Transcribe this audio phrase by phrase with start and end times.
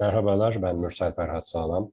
[0.00, 1.92] Merhabalar, ben Mürsel Ferhat Sağlam.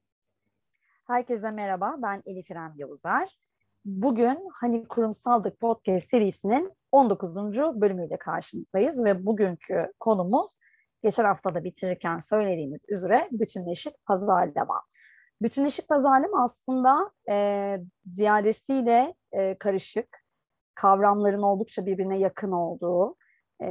[1.07, 3.37] Herkese merhaba, ben Elif İrem Yavuzar.
[3.85, 7.35] Bugün Hani Kurumsaldık Podcast serisinin 19.
[7.81, 10.51] bölümüyle karşınızdayız ve bugünkü konumuz
[11.03, 14.81] geçen hafta da bitirirken söylediğimiz üzere bütünleşik pazarlama.
[15.41, 20.23] Bütünleşik pazarlama aslında e, ziyadesiyle e, karışık,
[20.75, 23.15] kavramların oldukça birbirine yakın olduğu,
[23.63, 23.67] e,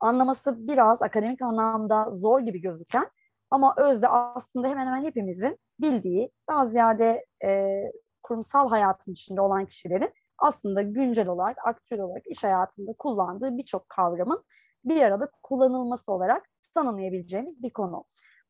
[0.00, 3.10] anlaması biraz akademik anlamda zor gibi gözüken
[3.50, 7.82] ama özde aslında hemen hemen hepimizin bildiği, daha ziyade e,
[8.22, 14.44] kurumsal hayatın içinde olan kişilerin aslında güncel olarak, aktüel olarak iş hayatında kullandığı birçok kavramın
[14.84, 18.04] bir arada kullanılması olarak tanımlayabileceğimiz bir konu.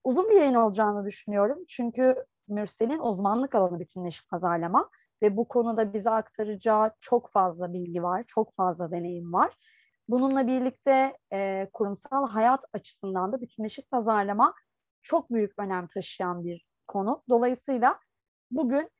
[0.05, 1.59] Uzun bir yayın olacağını düşünüyorum.
[1.69, 4.91] Çünkü Mürsel'in uzmanlık alanı bütünleşik pazarlama
[5.23, 9.55] ve bu konuda bize aktaracağı çok fazla bilgi var, çok fazla deneyim var.
[10.11, 14.55] Bununla birlikte e, kurumsal hayat açısından da bütünleşik pazarlama
[15.03, 17.23] çok büyük önem taşıyan bir konu.
[17.29, 18.01] Dolayısıyla
[18.51, 18.91] bugün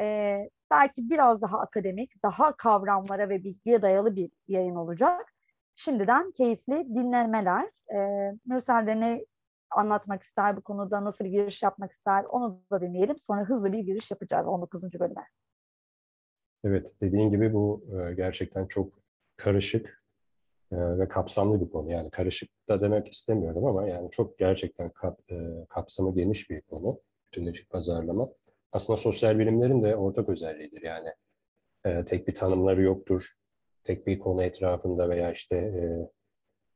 [0.00, 0.36] e,
[0.70, 5.32] belki biraz daha akademik, daha kavramlara ve bilgiye dayalı bir yayın olacak.
[5.76, 7.70] Şimdiden keyifli dinlemeler.
[7.94, 9.24] E, Mürsel de ne
[9.70, 13.18] anlatmak ister bu konuda, nasıl bir giriş yapmak ister onu da dinleyelim.
[13.18, 15.00] Sonra hızlı bir giriş yapacağız 19.
[15.00, 15.26] bölüme.
[16.64, 17.84] Evet, dediğin gibi bu
[18.16, 18.92] gerçekten çok
[19.36, 19.99] karışık
[20.72, 21.90] ve kapsamlı bir konu.
[21.90, 25.36] Yani karışık da demek istemiyorum ama yani çok gerçekten kap, e,
[25.68, 27.00] kapsamı geniş bir konu.
[27.26, 28.28] Bütünleşik pazarlama.
[28.72, 30.82] Aslında sosyal bilimlerin de ortak özelliğidir.
[30.82, 31.08] Yani
[32.06, 33.26] tek bir tanımları yoktur.
[33.84, 35.56] Tek bir konu etrafında veya işte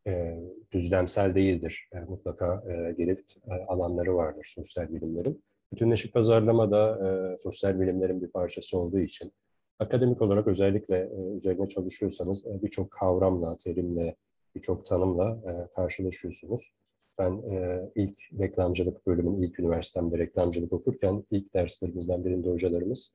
[0.06, 0.39] e,
[0.73, 1.89] düzlemsel değildir.
[1.92, 5.45] E, mutlaka e, girift e, alanları vardır sosyal bilimlerin.
[5.73, 9.33] Bütünleşik pazarlama da e, sosyal bilimlerin bir parçası olduğu için
[9.78, 14.17] akademik olarak özellikle e, üzerine çalışıyorsanız e, birçok kavramla, terimle,
[14.55, 16.73] birçok tanımla e, karşılaşıyorsunuz.
[17.18, 23.13] Ben e, ilk reklamcılık bölümün ilk üniversitemde reklamcılık okurken ilk derslerimizden birinde hocalarımız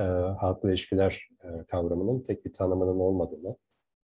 [0.00, 0.02] e,
[0.40, 3.56] halkla ilişkiler e, kavramının tek bir tanımının olmadığını,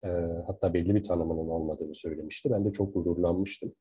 [0.04, 0.08] e,
[0.46, 2.50] hatta belli bir tanımının olmadığını söylemişti.
[2.50, 3.72] Ben de çok gururlanmıştım.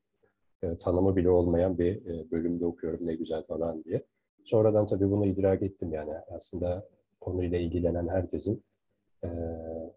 [0.64, 4.06] E, tanımı bile olmayan bir e, bölümde okuyorum ne güzel falan diye.
[4.44, 6.88] Sonradan tabii bunu idrak ettim yani aslında
[7.26, 8.64] konuyla ilgilenen herkesin
[9.24, 9.30] e,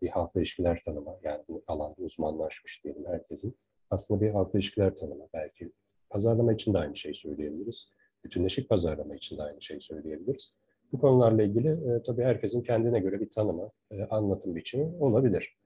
[0.03, 3.57] bir halkla ilişkiler tanımı yani bu alanda uzmanlaşmış diyelim herkesin
[3.91, 5.29] aslında bir halkla ilişkiler tanımı.
[5.35, 5.73] Belki
[6.11, 7.93] pazarlama için de aynı şeyi söyleyebiliriz.
[8.25, 10.55] Bütünleşik pazarlama için de aynı şeyi söyleyebiliriz.
[10.93, 15.57] Bu konularla ilgili e, tabii herkesin kendine göre bir tanımı, e, anlatım biçimi olabilir.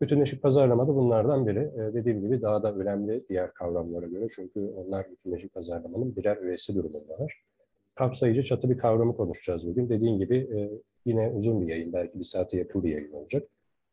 [0.00, 1.58] Bütünleşik pazarlama da bunlardan biri.
[1.58, 4.26] E, dediğim gibi daha da önemli diğer kavramlara göre.
[4.34, 7.42] Çünkü onlar bütünleşik pazarlamanın birer üyesi durumundalar.
[7.94, 9.88] Kapsayıcı çatı bir kavramı konuşacağız bugün.
[9.88, 10.58] Dediğim gibi e,
[11.04, 13.48] yine uzun bir yayın, belki bir saate yakın bir yayın olacak.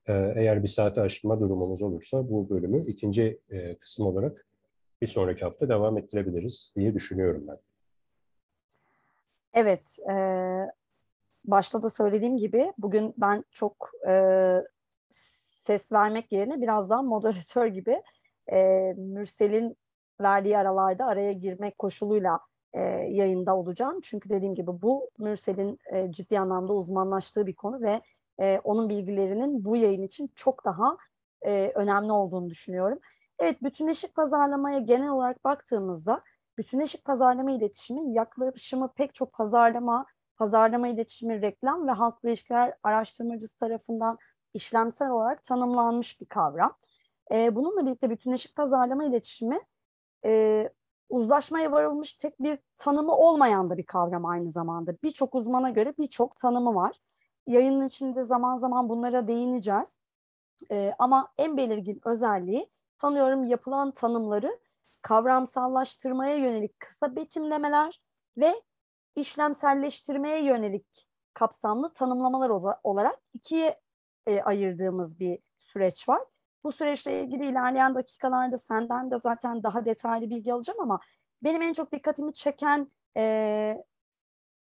[0.07, 4.47] E, eğer bir saate aşma durumumuz olursa bu bölümü ikinci e, kısım olarak
[5.01, 7.57] bir sonraki hafta devam ettirebiliriz diye düşünüyorum ben.
[9.53, 10.15] Evet, e,
[11.45, 14.13] başta da söylediğim gibi bugün ben çok e,
[15.09, 18.03] ses vermek yerine biraz daha moderatör gibi
[18.51, 19.77] e, Mürsel'in
[20.21, 22.39] verdiği aralarda araya girmek koşuluyla
[22.73, 23.99] e, yayında olacağım.
[24.03, 28.01] Çünkü dediğim gibi bu Mürsel'in e, ciddi anlamda uzmanlaştığı bir konu ve
[28.39, 30.97] e, onun bilgilerinin bu yayın için çok daha
[31.41, 32.99] e, önemli olduğunu düşünüyorum.
[33.39, 36.21] Evet, bütünleşik pazarlamaya genel olarak baktığımızda
[36.57, 40.05] bütünleşik pazarlama iletişimi yaklaşımı pek çok pazarlama,
[40.37, 44.17] pazarlama iletişimi, reklam ve halkla ilişkiler araştırmacısı tarafından
[44.53, 46.77] işlemsel olarak tanımlanmış bir kavram.
[47.31, 49.59] E, bununla birlikte bütünleşik pazarlama iletişimi
[50.25, 50.69] e,
[51.09, 54.91] uzlaşmaya varılmış tek bir tanımı olmayan da bir kavram aynı zamanda.
[55.03, 56.97] Birçok uzmana göre birçok tanımı var.
[57.47, 59.99] Yayının içinde zaman zaman bunlara değineceğiz.
[60.71, 64.59] E, ama en belirgin özelliği sanıyorum yapılan tanımları
[65.01, 68.01] kavramsallaştırmaya yönelik kısa betimlemeler
[68.37, 68.61] ve
[69.15, 72.49] işlemselleştirmeye yönelik kapsamlı tanımlamalar
[72.83, 73.81] olarak ikiye
[74.27, 76.21] e, ayırdığımız bir süreç var.
[76.63, 80.99] Bu süreçle ilgili ilerleyen dakikalarda senden de zaten daha detaylı bilgi alacağım ama
[81.43, 83.83] benim en çok dikkatimi çeken e,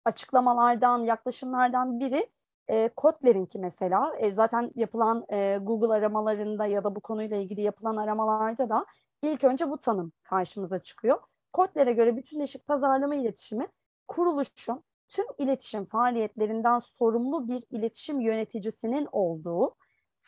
[0.05, 2.29] açıklamalardan, yaklaşımlardan biri
[2.67, 4.15] e, Kotler'inki mesela.
[4.17, 8.85] E, zaten yapılan e, Google aramalarında ya da bu konuyla ilgili yapılan aramalarda da
[9.21, 11.19] ilk önce bu tanım karşımıza çıkıyor.
[11.53, 13.67] Kotler'e göre bütünleşik pazarlama iletişimi
[14.07, 19.75] kuruluşun tüm iletişim faaliyetlerinden sorumlu bir iletişim yöneticisinin olduğu,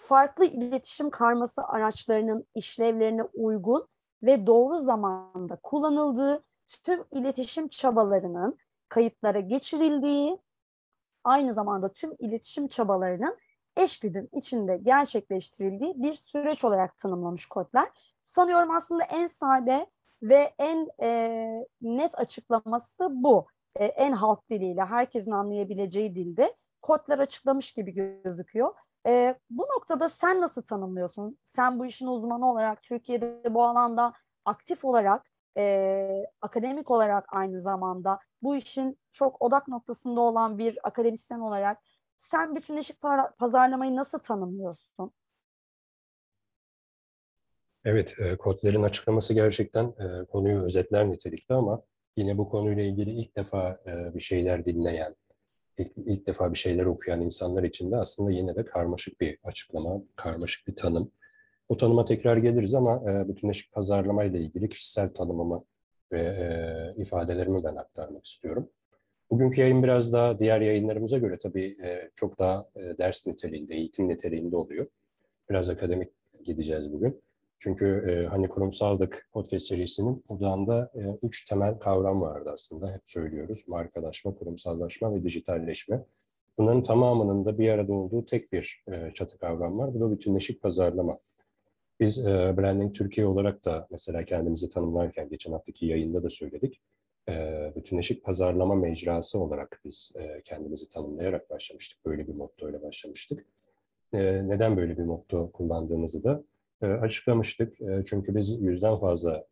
[0.04, 3.88] farklı iletişim karması araçlarının işlevlerine uygun
[4.24, 6.44] ve doğru zamanda kullanıldığı
[6.84, 8.58] tüm iletişim çabalarının
[8.90, 10.38] kayıtlara geçirildiği,
[11.24, 13.38] aynı zamanda tüm iletişim çabalarının
[13.78, 17.90] eşgüdüm içinde gerçekleştirildiği bir süreç olarak tanımlamış kodlar.
[18.24, 19.88] Sanıyorum aslında en sade
[20.22, 23.48] ve en e, net açıklaması bu.
[23.76, 28.76] E, en halk diliyle, herkesin anlayabileceği dilde kodlar açıklamış gibi gözüküyor.
[29.08, 31.38] E, bu noktada sen nasıl tanımlıyorsun?
[31.44, 34.14] Sen bu işin uzmanı olarak Türkiye'de bu alanda
[34.46, 35.26] aktif olarak,
[35.58, 41.78] e, akademik olarak aynı zamanda bu işin çok odak noktasında olan bir akademisyen olarak
[42.18, 42.98] sen bütünleşik
[43.40, 45.12] pazarlamayı nasıl tanımlıyorsun?
[47.86, 51.82] Evet, e, kodlerin açıklaması gerçekten e, konuyu özetler nitelikte ama
[52.18, 55.16] yine bu konuyla ilgili ilk defa e, bir şeyler dinleyen,
[55.78, 60.02] ilk, ilk defa bir şeyler okuyan insanlar için de aslında yine de karmaşık bir açıklama,
[60.16, 61.12] karmaşık bir tanım.
[61.70, 65.64] O tanıma tekrar geliriz ama e, bütünleşik pazarlama ile ilgili kişisel tanımımı
[66.12, 68.70] ve e, ifadelerimi ben aktarmak istiyorum.
[69.32, 74.10] Bugünkü yayın biraz daha diğer yayınlarımıza göre tabii e, çok daha e, ders niteliğinde, eğitim
[74.10, 74.88] niteliğinde oluyor.
[75.50, 76.10] Biraz akademik
[76.46, 77.22] gideceğiz bugün.
[77.64, 82.94] Çünkü e, hani kurumsallık podcast serisinin odağında e, üç temel kavram vardı aslında.
[82.94, 83.68] Hep söylüyoruz.
[83.68, 86.06] Markalaşma, kurumsallaşma ve dijitalleşme.
[86.58, 89.94] Bunların tamamının da bir arada olduğu tek bir e, çatı kavram var.
[89.94, 91.20] Bu da bütünleşik pazarlama.
[92.00, 96.82] Biz e, Branding Türkiye olarak da mesela kendimizi tanımlarken geçen haftaki yayında da söyledik.
[97.30, 97.34] E,
[97.76, 102.06] bütünleşik pazarlama mecrası olarak biz e, kendimizi tanımlayarak başlamıştık.
[102.06, 103.46] Böyle bir motto ile başlamıştık.
[104.14, 106.44] E, neden böyle bir motto kullandığımızı da
[106.84, 107.82] e, açıklamıştık.
[107.82, 109.46] E, çünkü biz yüzden fazla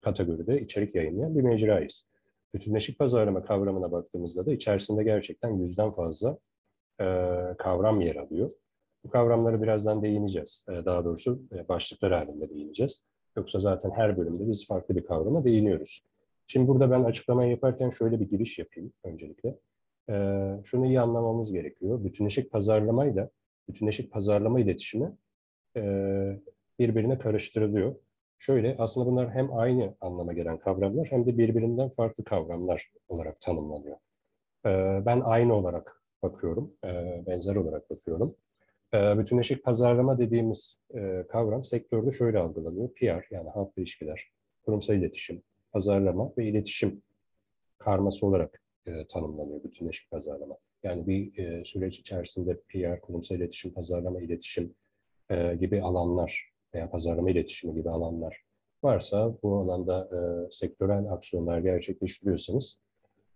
[0.00, 2.06] kategoride içerik yayınlayan bir mecrayız.
[2.54, 6.38] Bütünleşik pazarlama kavramına baktığımızda da içerisinde gerçekten yüzden fazla
[7.00, 7.04] e,
[7.58, 8.52] kavram yer alıyor.
[9.04, 10.66] Bu kavramları birazdan değineceğiz.
[10.68, 13.02] Daha doğrusu başlıklar halinde değineceğiz.
[13.36, 16.04] Yoksa zaten her bölümde biz farklı bir kavrama değiniyoruz.
[16.46, 19.54] Şimdi burada ben açıklamayı yaparken şöyle bir giriş yapayım öncelikle.
[20.64, 22.04] Şunu iyi anlamamız gerekiyor.
[22.04, 23.30] Bütünleşik pazarlamayla
[23.68, 25.12] bütünleşik pazarlama iletişimi
[26.78, 27.94] birbirine karıştırılıyor.
[28.38, 33.96] Şöyle aslında bunlar hem aynı anlama gelen kavramlar hem de birbirinden farklı kavramlar olarak tanımlanıyor.
[35.06, 36.72] Ben aynı olarak bakıyorum,
[37.26, 38.36] benzer olarak bakıyorum.
[38.94, 40.80] Bütünleşik pazarlama dediğimiz
[41.28, 42.88] kavram sektörde şöyle algılanıyor.
[42.94, 44.30] PR yani halk ilişkiler,
[44.64, 45.42] kurumsal iletişim,
[45.72, 47.02] pazarlama ve iletişim
[47.78, 48.62] karması olarak
[49.08, 50.56] tanımlanıyor bütünleşik pazarlama.
[50.82, 54.74] Yani bir süreç içerisinde PR, kurumsal iletişim, pazarlama, iletişim,
[55.30, 58.44] e, gibi alanlar veya pazarlama iletişimi gibi alanlar
[58.82, 62.80] varsa bu alanda e, sektörel aksiyonlar gerçekleştiriyorsanız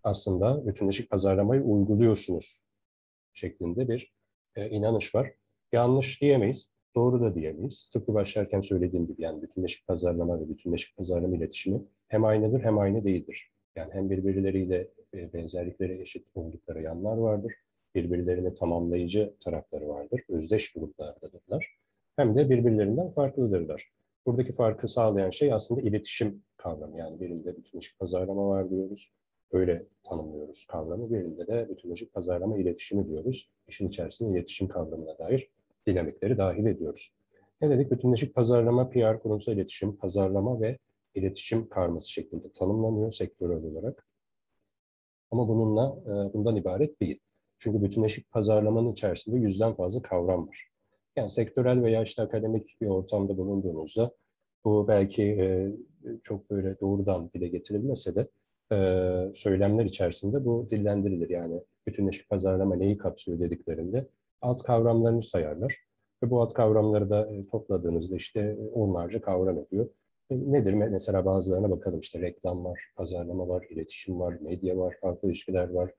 [0.03, 2.65] aslında bütünleşik pazarlamayı uyguluyorsunuz
[3.33, 4.13] şeklinde bir
[4.57, 5.33] e, inanış var.
[5.73, 7.91] Yanlış diyemeyiz, doğru da diyemeyiz.
[7.93, 13.05] Tıpkı başlarken söylediğim gibi yani bütünleşik pazarlama ve bütünleşik pazarlama iletişimi hem aynıdır hem aynı
[13.05, 13.51] değildir.
[13.77, 17.53] Yani hem birbirleriyle e, benzerlikleri eşit oldukları yanlar vardır,
[17.95, 21.80] birbirlerini tamamlayıcı tarafları vardır, özdeş gruplardadırlar
[22.21, 23.91] hem de birbirlerinden farklıdırlar.
[24.27, 26.99] Buradaki farkı sağlayan şey aslında iletişim kavramı.
[26.99, 29.13] Yani birinde bütünleşik pazarlama var diyoruz.
[29.53, 31.11] Öyle tanımlıyoruz kavramı.
[31.11, 33.51] Birinde de bütünleşik pazarlama iletişimi diyoruz.
[33.69, 35.51] İşin içerisinde iletişim kavramına dair
[35.87, 37.13] dinamikleri dahil ediyoruz.
[37.63, 37.91] Ne dedik?
[37.91, 40.79] Bütünleşik pazarlama, PR, kurumsal iletişim, pazarlama ve
[41.15, 44.07] iletişim karması şeklinde tanımlanıyor sektörel olarak.
[45.31, 47.21] Ama bununla e, bundan ibaret değil.
[47.59, 50.70] Çünkü bütünleşik pazarlamanın içerisinde yüzden fazla kavram var.
[51.21, 54.13] Yani sektörel veya işte akademik bir ortamda bulunduğunuzda
[54.65, 55.73] bu belki e,
[56.23, 58.29] çok böyle doğrudan dile getirilmese de
[58.73, 61.31] e, söylemler içerisinde bu dillendirilir.
[61.31, 64.07] Yani bütünleşik pazarlama neyi kapsıyor dediklerinde
[64.41, 65.77] alt kavramlarını sayarlar.
[66.23, 69.89] Ve bu alt kavramları da e, topladığınızda işte onlarca kavram ediyor.
[70.31, 70.75] E, nedir?
[70.75, 75.91] Mesela bazılarına bakalım işte reklam var, pazarlama var, iletişim var, medya var, farklı ilişkiler var,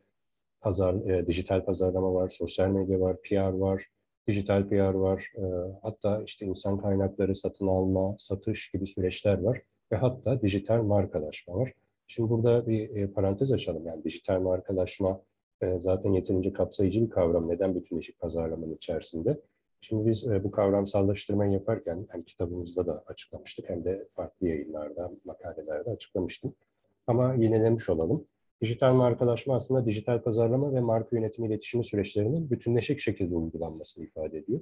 [0.61, 3.87] pazar, e, dijital pazarlama var, sosyal medya var, PR var,
[4.27, 5.43] dijital PR var, e,
[5.81, 9.61] hatta işte insan kaynakları satın alma, satış gibi süreçler var
[9.91, 11.73] ve hatta dijital markalaşma var.
[12.07, 13.85] Şimdi burada bir e, parantez açalım.
[13.87, 15.21] Yani dijital markalaşma
[15.61, 17.49] e, zaten yeterince kapsayıcı bir kavram.
[17.49, 19.39] Neden bütünleşik pazarlamanın içerisinde?
[19.81, 25.89] Şimdi biz e, bu kavramsallaştırmayı yaparken hem kitabımızda da açıklamıştık hem de farklı yayınlarda, makalelerde
[25.89, 26.53] açıklamıştım.
[27.07, 28.25] Ama yinelemiş olalım.
[28.61, 34.61] Dijital markalaşma aslında dijital pazarlama ve marka yönetimi iletişimi süreçlerinin bütünleşik şekilde uygulanmasını ifade ediyor.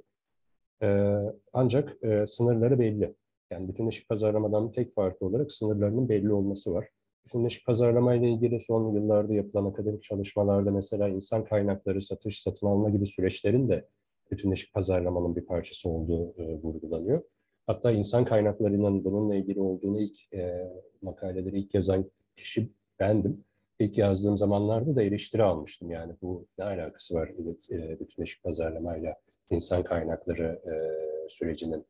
[0.82, 1.18] Ee,
[1.54, 3.16] ancak e, sınırları belli.
[3.52, 6.88] Yani bütünleşik pazarlamadan tek farkı olarak sınırlarının belli olması var.
[7.26, 12.90] Bütünleşik pazarlama ile ilgili son yıllarda yapılan akademik çalışmalarda mesela insan kaynakları, satış, satın alma
[12.90, 13.88] gibi süreçlerin de
[14.32, 17.22] bütünleşik pazarlamanın bir parçası olduğu e, vurgulanıyor.
[17.68, 23.44] Hatta insan kaynaklarının bununla ilgili olduğunu ilk e, makaleleri ilk yazan kişi bendim
[23.80, 25.92] ilk yazdığım zamanlarda da eleştiri almıştım.
[25.92, 27.30] Yani bu ne alakası var
[27.72, 29.16] e, bütünleşik pazarlamayla
[29.50, 30.74] insan kaynakları e,
[31.30, 31.86] sürecinin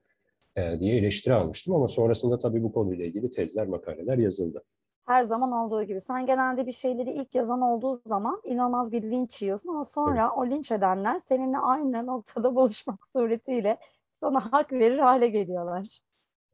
[0.56, 4.64] e, diye eleştiri almıştım ama sonrasında tabii bu konuyla ilgili tezler, makaleler yazıldı.
[5.06, 6.02] Her zaman olduğu gibi.
[6.02, 10.38] Sen genelde bir şeyleri ilk yazan olduğu zaman inanılmaz bir linç yiyorsun ama sonra evet.
[10.38, 13.78] o linç edenler seninle aynı noktada buluşmak suretiyle
[14.20, 16.00] sana hak verir hale geliyorlar.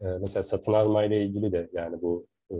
[0.01, 2.56] Ee, mesela satın alma ile ilgili de yani bu e,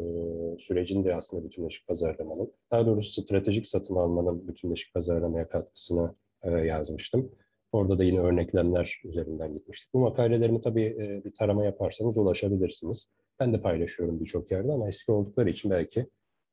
[0.58, 7.32] sürecin de aslında bütünleşik pazarlamanın, daha doğrusu stratejik satın almanın bütünleşik pazarlamaya katkısını e, yazmıştım.
[7.72, 9.94] Orada da yine örneklemler üzerinden gitmiştik.
[9.94, 13.10] Bu makalelerimi tabii e, bir tarama yaparsanız ulaşabilirsiniz.
[13.40, 16.00] Ben de paylaşıyorum birçok yerde ama eski oldukları için belki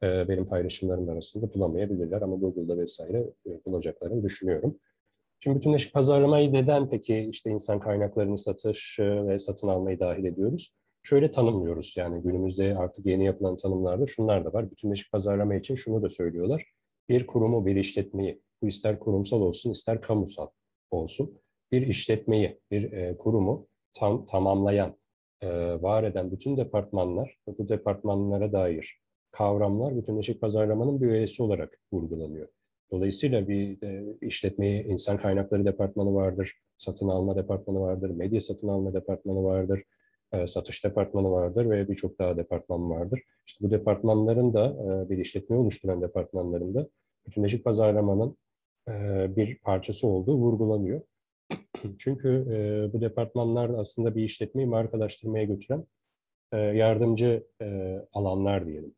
[0.02, 4.78] e, benim paylaşımlarım arasında bulamayabilirler ama Google'da vesaire e, bulacaklarını düşünüyorum.
[5.40, 10.72] Şimdi bütünleşik pazarlamayı neden peki işte insan kaynaklarını satış ve satın almayı dahil ediyoruz?
[11.02, 14.70] Şöyle tanımlıyoruz yani günümüzde artık yeni yapılan tanımlarda şunlar da var.
[14.70, 16.66] Bütünleşik pazarlama için şunu da söylüyorlar.
[17.08, 20.48] Bir kurumu, bir işletmeyi, bu ister kurumsal olsun ister kamusal
[20.90, 21.38] olsun,
[21.72, 24.96] bir işletmeyi, bir e, kurumu tam tamamlayan,
[25.40, 25.48] e,
[25.82, 32.48] var eden bütün departmanlar ve bu departmanlara dair kavramlar bütünleşik pazarlamanın bir üyesi olarak vurgulanıyor.
[32.90, 38.94] Dolayısıyla bir e, işletmeyi insan kaynakları departmanı vardır, satın alma departmanı vardır, medya satın alma
[38.94, 39.82] departmanı vardır,
[40.32, 43.20] e, satış departmanı vardır ve birçok daha departman vardır.
[43.46, 46.88] İşte bu departmanların da e, bir işletme oluşturan departmanların da
[47.26, 48.36] bütünleşik pazarlamanın
[48.88, 48.92] e,
[49.36, 51.00] bir parçası olduğu vurgulanıyor.
[51.98, 52.46] Çünkü
[52.92, 55.86] bu departmanlar aslında bir işletmeyi markalaştırmaya götüren
[56.52, 57.46] yardımcı
[58.12, 58.94] alanlar diyelim.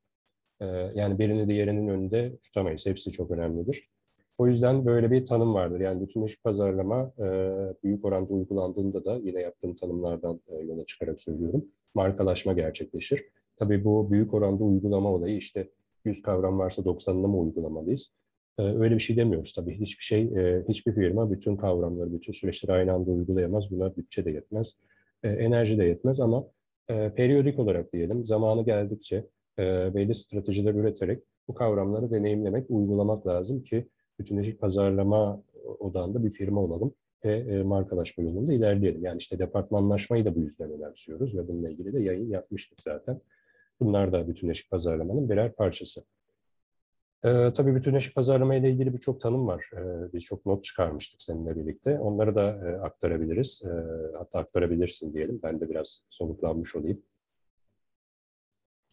[0.95, 2.87] Yani birini diğerinin önünde tutamayız.
[2.87, 3.83] Hepsi çok önemlidir.
[4.39, 5.81] O yüzden böyle bir tanım vardır.
[5.81, 7.25] Yani bütünleşik pazarlama e,
[7.85, 11.65] büyük oranda uygulandığında da yine yaptığım tanımlardan e, yola çıkarak söylüyorum.
[11.95, 13.25] Markalaşma gerçekleşir.
[13.57, 15.71] Tabii bu büyük oranda uygulama olayı işte
[16.05, 18.13] 100 kavram varsa 90'ını mı uygulamalıyız?
[18.59, 19.81] Ee, öyle bir şey demiyoruz tabii.
[19.81, 23.71] Hiçbir şey, e, hiçbir firma bütün kavramları, bütün süreçleri aynı anda uygulayamaz.
[23.71, 24.81] Buna bütçe de yetmez,
[25.23, 26.47] e, enerji de yetmez ama
[26.91, 29.27] e, periyodik olarak diyelim, zamanı geldikçe
[29.59, 35.43] belli stratejiler üreterek bu kavramları deneyimlemek, uygulamak lazım ki bütünleşik pazarlama
[35.79, 36.95] odağında bir firma olalım
[37.25, 39.05] ve markalaşma yolunda ilerleyelim.
[39.05, 43.21] Yani işte departmanlaşmayı da bu yüzden önemsiyoruz ve bununla ilgili de yayın yapmıştık zaten.
[43.81, 46.05] Bunlar da bütünleşik pazarlamanın birer parçası.
[47.25, 49.71] Ee, tabii bütünleşik pazarlama ile ilgili birçok tanım var.
[49.73, 51.99] Ee, birçok not çıkarmıştık seninle birlikte.
[51.99, 53.63] Onları da e, aktarabiliriz.
[53.65, 53.71] E,
[54.19, 55.41] hatta aktarabilirsin diyelim.
[55.43, 56.99] Ben de biraz soluklanmış olayım.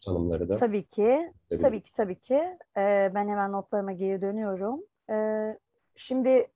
[0.04, 0.54] Tanımları da.
[0.54, 1.32] Tabii ki.
[1.60, 2.34] Tabii ki, tabii ki.
[2.76, 4.80] Ee, ben hemen notlarıma geri dönüyorum.
[5.10, 5.58] Ee,
[5.96, 6.48] şimdi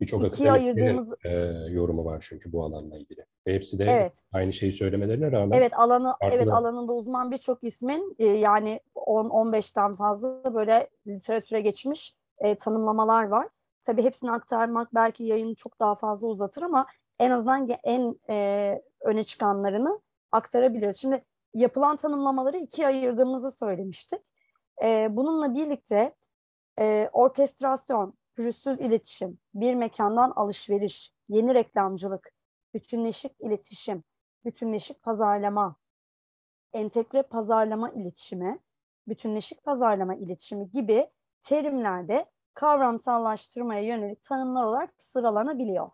[0.00, 1.30] Birçok akademisyenin e,
[1.70, 3.26] yorumu var çünkü bu alanla ilgili.
[3.46, 4.22] Ve hepsi de evet.
[4.32, 5.58] aynı şeyi söylemelerine rağmen.
[5.58, 12.54] Evet alanı evet alanında uzman birçok ismin e, yani 10-15'ten fazla böyle literatüre geçmiş e,
[12.54, 13.48] tanımlamalar var.
[13.84, 16.86] Tabii hepsini aktarmak belki yayını çok daha fazla uzatır ama
[17.18, 20.00] en azından en e, öne çıkanlarını
[20.32, 21.00] aktarabiliriz.
[21.00, 24.20] Şimdi yapılan tanımlamaları ikiye ayırdığımızı söylemiştik.
[24.82, 26.14] E, bununla birlikte
[26.78, 32.32] e, orkestrasyon, pürüzsüz iletişim, bir mekandan alışveriş, yeni reklamcılık,
[32.74, 34.04] bütünleşik iletişim,
[34.44, 35.76] bütünleşik pazarlama,
[36.72, 38.58] entegre pazarlama iletişimi,
[39.08, 41.10] bütünleşik pazarlama iletişimi gibi
[41.42, 45.90] terimlerde kavramsallaştırmaya yönelik tanımlar olarak sıralanabiliyor.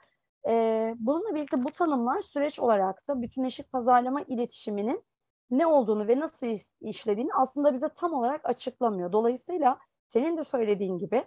[0.49, 5.05] Ee, bununla birlikte bu tanımlar süreç olarak da bütünleşik pazarlama iletişiminin
[5.51, 6.47] ne olduğunu ve nasıl
[6.81, 9.13] işlediğini aslında bize tam olarak açıklamıyor.
[9.13, 9.79] Dolayısıyla
[10.13, 11.25] senin de söylediğin gibi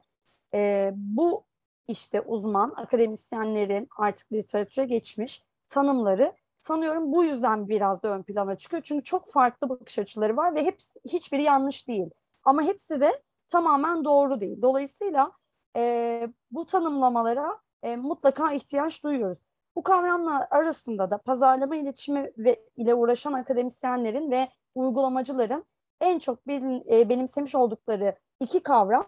[0.53, 1.45] e, bu
[1.87, 8.83] işte uzman akademisyenlerin artık literatüre geçmiş tanımları sanıyorum bu yüzden biraz da ön plana çıkıyor.
[8.83, 12.09] Çünkü çok farklı bakış açıları var ve hepsi, hiçbiri yanlış değil.
[12.43, 14.61] Ama hepsi de tamamen doğru değil.
[14.61, 15.31] Dolayısıyla
[15.75, 19.39] e, bu tanımlamalara e, mutlaka ihtiyaç duyuyoruz.
[19.75, 25.65] Bu kavramlar arasında da pazarlama iletişimi ve ile uğraşan akademisyenlerin ve uygulamacıların
[26.01, 29.07] en çok bilin, e, benimsemiş oldukları iki kavram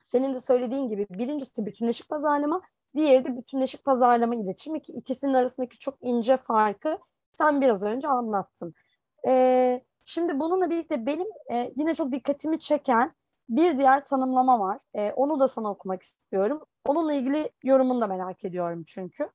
[0.00, 2.62] senin de söylediğin gibi birincisi bütünleşik pazarlama,
[2.96, 4.74] diğeri de bütünleşik pazarlama iletişim.
[4.74, 6.98] İki, ikisinin arasındaki çok ince farkı
[7.34, 8.74] sen biraz önce anlattın.
[9.26, 13.14] Ee, şimdi bununla birlikte benim e, yine çok dikkatimi çeken
[13.48, 14.78] bir diğer tanımlama var.
[14.94, 16.64] E, onu da sana okumak istiyorum.
[16.86, 19.30] Onunla ilgili yorumunu da merak ediyorum çünkü.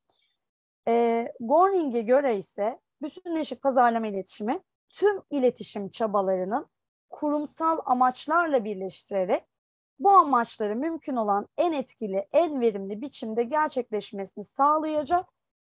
[0.87, 6.67] E, Gorning'e göre ise bütünleşik pazarlama iletişimi tüm iletişim çabalarının
[7.15, 9.43] kurumsal amaçlarla birleştirerek
[9.99, 15.25] bu amaçları mümkün olan en etkili, en verimli biçimde gerçekleşmesini sağlayacak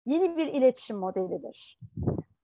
[0.06, 1.80] yeni bir iletişim modelidir.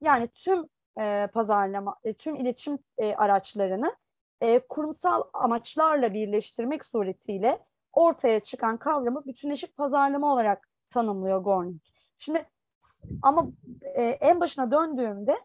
[0.01, 0.69] Yani tüm
[0.99, 3.95] e, pazarlama, e, tüm iletişim e, araçlarını
[4.41, 7.59] e, kurumsal amaçlarla birleştirmek suretiyle
[7.93, 11.89] ortaya çıkan kavramı bütünleşik pazarlama olarak tanımlıyor Gornick.
[12.17, 12.45] Şimdi
[13.21, 13.47] Ama
[13.81, 15.37] e, en başına döndüğümde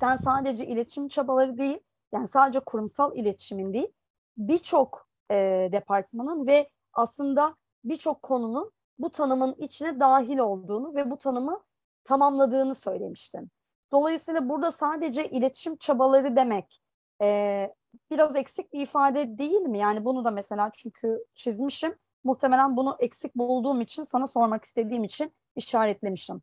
[0.00, 1.78] sen sadece iletişim çabaları değil,
[2.12, 3.92] yani sadece kurumsal iletişimin değil,
[4.36, 5.34] birçok e,
[5.72, 11.62] departmanın ve aslında birçok konunun bu tanımın içine dahil olduğunu ve bu tanımı
[12.04, 13.50] tamamladığını söylemiştin.
[13.92, 16.82] Dolayısıyla burada sadece iletişim çabaları demek
[17.22, 17.68] e,
[18.10, 19.78] biraz eksik bir ifade değil mi?
[19.78, 21.98] Yani bunu da mesela çünkü çizmişim.
[22.24, 26.42] Muhtemelen bunu eksik bulduğum için sana sormak istediğim için işaretlemişim.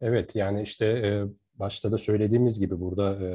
[0.00, 3.30] Evet yani işte e, başta da söylediğimiz gibi burada e,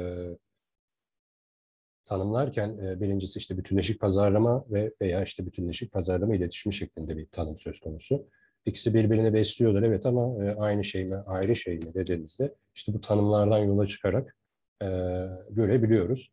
[2.04, 7.58] tanımlarken e, birincisi işte bütünleşik pazarlama ve veya işte bütünleşik pazarlama iletişimi şeklinde bir tanım
[7.58, 8.26] söz konusu.
[8.66, 13.00] İkisi birbirini besliyorlar evet ama e, aynı şey mi ayrı şey mi dediğimizde işte bu
[13.00, 14.36] tanımlardan yola çıkarak
[14.82, 14.86] e,
[15.50, 16.32] görebiliyoruz.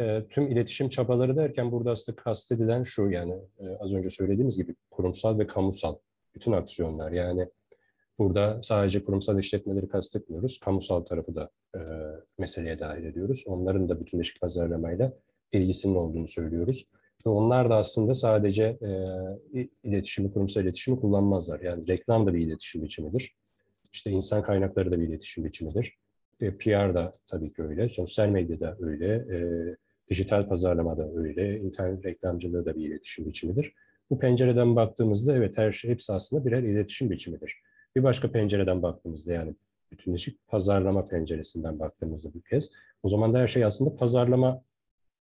[0.00, 4.74] E, tüm iletişim çabaları derken burada aslında kastedilen şu yani e, az önce söylediğimiz gibi
[4.90, 5.96] kurumsal ve kamusal
[6.34, 7.48] bütün aksiyonlar yani
[8.18, 10.60] burada sadece kurumsal işletmeleri kastetmiyoruz.
[10.60, 11.80] Kamusal tarafı da e,
[12.38, 13.44] meseleye dahil ediyoruz.
[13.46, 15.12] Onların da bütünleşik pazarlamayla
[15.52, 16.92] ilgisinin olduğunu söylüyoruz.
[17.26, 21.60] Ve onlar da aslında sadece e, iletişimi, kurumsal iletişimi kullanmazlar.
[21.60, 23.34] Yani reklam da bir iletişim biçimidir.
[23.92, 25.98] İşte insan kaynakları da bir iletişim biçimidir.
[26.40, 29.38] E, PR da tabii ki öyle, sosyal medyada öyle, e,
[30.10, 33.72] dijital pazarlama da öyle, internet reklamcılığı da bir iletişim biçimidir.
[34.10, 37.62] Bu pencereden baktığımızda evet her şey hepsi aslında birer iletişim biçimidir.
[37.98, 39.54] Bir başka pencereden baktığımızda yani
[39.92, 42.70] bütünleşik pazarlama penceresinden baktığımızda bu kez
[43.02, 44.62] o zaman da her şey aslında pazarlama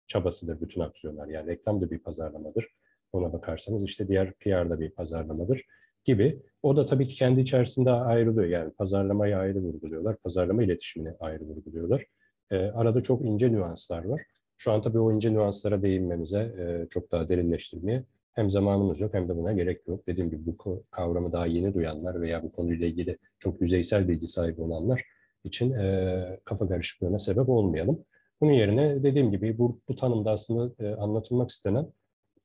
[0.08, 1.28] çabasıdır bütün aksiyonlar.
[1.28, 2.68] Yani reklam da bir pazarlamadır.
[3.12, 5.66] Ona bakarsanız işte diğer PR da bir pazarlamadır
[6.04, 6.42] gibi.
[6.64, 8.48] O da tabii ki kendi içerisinde ayrılıyor.
[8.48, 10.18] Yani pazarlamayı ayrı vurguluyorlar.
[10.18, 12.06] Pazarlama iletişimini ayrı vurguluyorlar.
[12.52, 14.22] E, arada çok ince nüanslar var.
[14.58, 19.30] Şu an tabii o ince nüanslara değinmemize, e, çok daha derinleştirmeye hem zamanımız yok hem
[19.30, 20.08] de buna gerek yok.
[20.08, 24.62] Dediğim gibi bu kavramı daha yeni duyanlar veya bu konuyla ilgili çok yüzeysel bilgi sahibi
[24.62, 25.04] olanlar
[25.44, 28.06] için e, kafa karışıklığına sebep olmayalım.
[28.42, 31.88] Bunun yerine dediğim gibi bu, bu tanımda aslında e, anlatılmak istenen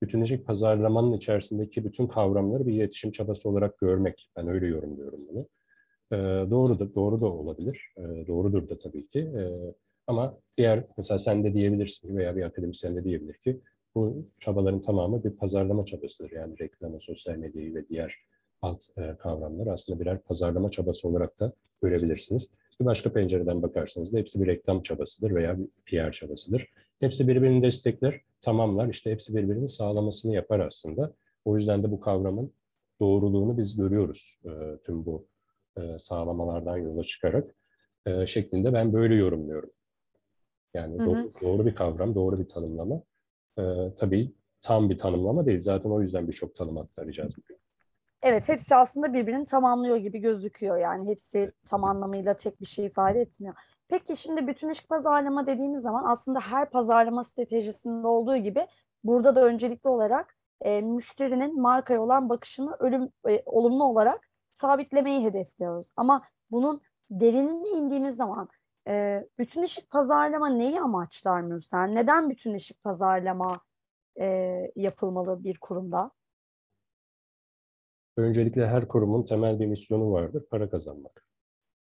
[0.03, 4.31] bütünleşik pazarlamanın içerisindeki bütün kavramları bir iletişim çabası olarak görmek.
[4.37, 5.47] Ben öyle yorumluyorum bunu.
[6.12, 6.16] E,
[6.51, 7.92] doğru da doğru da olabilir.
[7.97, 9.18] E, doğrudur da tabii ki.
[9.18, 9.42] E,
[10.07, 13.61] ama diğer mesela sen de diyebilirsin veya bir akademisyen de diyebilir ki
[13.94, 16.30] bu çabaların tamamı bir pazarlama çabasıdır.
[16.30, 18.16] Yani reklama, sosyal medyayı ve diğer
[18.62, 21.52] alt e, kavramları aslında birer pazarlama çabası olarak da
[21.83, 22.50] görebilirsiniz.
[22.80, 26.68] Bir başka pencereden bakarsanız da hepsi bir reklam çabasıdır veya bir PR çabasıdır.
[27.00, 28.88] Hepsi birbirini destekler, tamamlar.
[28.88, 31.14] İşte hepsi birbirini sağlamasını yapar aslında.
[31.44, 32.52] O yüzden de bu kavramın
[33.00, 34.50] doğruluğunu biz görüyoruz e,
[34.83, 35.26] tüm bu
[35.76, 37.54] e, sağlamalardan yola çıkarak
[38.07, 39.70] e, şeklinde ben böyle yorumluyorum.
[40.74, 41.07] Yani hı hı.
[41.07, 43.02] Doğru, doğru bir kavram, doğru bir tanımlama.
[43.59, 43.62] E,
[43.99, 45.61] tabii tam bir tanımlama değil.
[45.61, 46.77] Zaten o yüzden birçok tanım
[47.37, 47.59] bugün.
[48.23, 50.79] Evet, hepsi aslında birbirini tamamlıyor gibi gözüküyor.
[50.79, 53.55] Yani hepsi tam anlamıyla tek bir şey ifade etmiyor.
[53.88, 58.67] Peki şimdi bütünleşik pazarlama dediğimiz zaman aslında her pazarlama stratejisinde olduğu gibi
[59.05, 65.93] burada da öncelikli olarak e, müşterinin markaya olan bakışını ölüm e, olumlu olarak sabitlemeyi hedefliyoruz.
[65.97, 68.49] Ama bunun derinine indiğimiz zaman
[68.88, 71.87] e, bütünleşik pazarlama neyi amaçlar Mürsel?
[71.87, 73.61] Neden bütünleşik pazarlama
[74.20, 74.27] e,
[74.77, 76.11] yapılmalı bir kurumda?
[78.16, 81.27] Öncelikle her kurumun temel bir misyonu vardır, para kazanmak.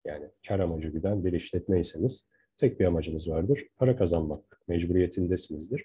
[0.04, 5.84] Yani kar amacı güden bir işletmeyseniz tek bir amacınız vardır, para kazanmak mecburiyetindesinizdir.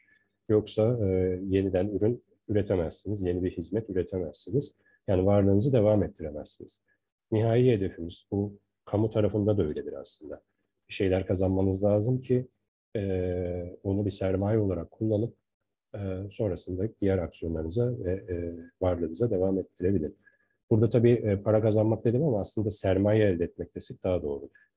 [0.49, 1.05] Yoksa e,
[1.43, 4.75] yeniden ürün üretemezsiniz, yeni bir hizmet üretemezsiniz.
[5.07, 6.81] Yani varlığınızı devam ettiremezsiniz.
[7.31, 10.41] Nihai hedefimiz bu kamu tarafında da öyledir aslında.
[10.89, 12.47] Şeyler kazanmanız lazım ki
[12.95, 15.35] e, onu bir sermaye olarak kullanıp
[15.95, 15.99] e,
[16.31, 20.17] sonrasında diğer aksiyonlarınıza ve e, varlığınıza devam ettirebilin.
[20.69, 24.67] Burada tabii e, para kazanmak dedim ama aslında sermaye elde etmek desek daha doğrudur.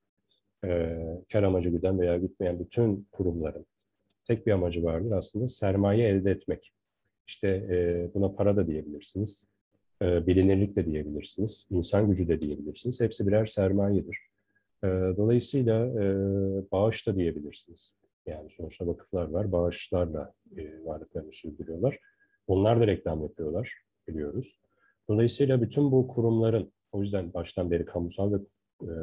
[0.65, 0.99] E,
[1.33, 3.67] kar amacı güden veya gütmeyen bütün kurumların
[4.25, 6.73] tek bir amacı vardır aslında sermaye elde etmek.
[7.27, 9.47] İşte e, buna para da diyebilirsiniz,
[10.03, 13.01] e, bilinirlik de diyebilirsiniz, insan gücü de diyebilirsiniz.
[13.01, 14.32] Hepsi birer sermayedir.
[15.17, 15.95] Dolayısıyla
[16.73, 17.95] bağış da diyebilirsiniz.
[18.27, 21.99] Yani sonuçta vakıflar var, bağışlarla e, varlıklarını sürdürüyorlar.
[22.47, 23.75] Onlar da reklam yapıyorlar,
[24.09, 24.61] biliyoruz.
[25.09, 28.39] Dolayısıyla bütün bu kurumların, o yüzden baştan beri kamusal ve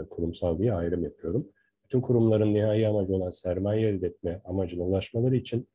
[0.09, 1.47] kurumsal diye ayrım yapıyorum.
[1.83, 5.67] Bütün kurumların nihai amacı olan sermaye elde etme amacına ulaşmaları için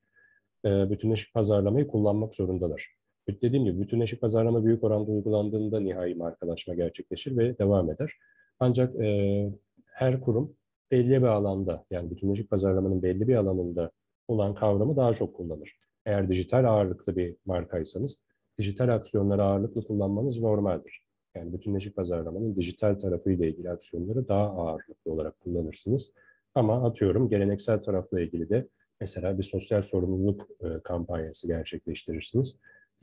[0.64, 2.94] e, bütünleşik pazarlamayı kullanmak zorundalar.
[3.42, 8.12] Dediğim gibi bütünleşik pazarlama büyük oranda uygulandığında nihai markalaşma gerçekleşir ve devam eder.
[8.60, 9.50] Ancak e,
[9.94, 10.56] her kurum
[10.90, 13.90] belli bir alanda, yani bütünleşik pazarlamanın belli bir alanında
[14.28, 15.78] olan kavramı daha çok kullanır.
[16.06, 18.22] Eğer dijital ağırlıklı bir markaysanız
[18.58, 21.04] dijital aksiyonları ağırlıklı kullanmanız normaldir.
[21.34, 26.12] Yani bütünleşik pazarlamanın dijital tarafıyla ilgili aksiyonları daha ağırlıklı olarak kullanırsınız.
[26.54, 28.68] Ama atıyorum geleneksel tarafla ilgili de
[29.00, 32.58] mesela bir sosyal sorumluluk e, kampanyası gerçekleştirirsiniz.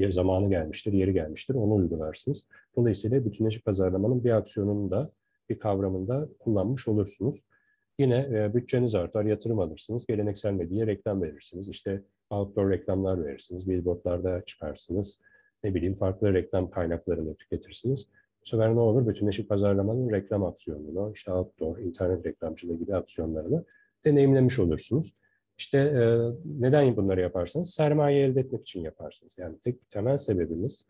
[0.09, 2.47] Zamanı gelmiştir, yeri gelmiştir, onu uygularsınız.
[2.75, 5.11] Dolayısıyla bütünleşik pazarlamanın bir aksiyonunu da
[5.51, 7.45] bir kavramında kullanmış olursunuz.
[7.99, 11.69] Yine e, bütçeniz artar, yatırım alırsınız, geleneksel medyaya reklam verirsiniz.
[11.69, 15.21] İşte outdoor reklamlar verirsiniz, billboardlarda çıkarsınız,
[15.63, 18.07] ne bileyim farklı reklam kaynaklarını tüketirsiniz.
[18.41, 19.07] Bu sefer ne olur?
[19.07, 23.65] Bütünleşik pazarlamanın reklam aksiyonunu, işte outdoor, internet reklamcılığı gibi aksiyonlarını
[24.05, 25.13] deneyimlemiş olursunuz.
[25.57, 26.03] İşte e,
[26.59, 27.73] neden bunları yaparsınız?
[27.73, 29.37] Sermaye elde etmek için yaparsınız.
[29.37, 30.85] Yani tek temel sebebimiz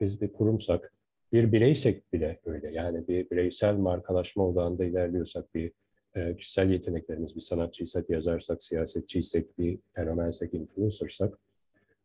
[0.00, 0.92] biz bir kurumsak,
[1.32, 2.70] bir bireysek bile öyle.
[2.72, 5.72] Yani bir bireysel markalaşma odağında ilerliyorsak, bir
[6.14, 11.38] e, kişisel yeteneklerimiz, bir sanatçıysak, yazarsak, siyasetçiysek, bir fenomensek, influencersak,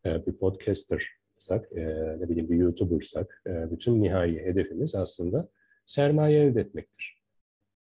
[0.05, 1.81] e, bir podcastersak, e,
[2.19, 5.49] ne bileyim bir YouTuber'sak, bütün nihai hedefimiz aslında
[5.85, 7.21] sermaye elde etmektir.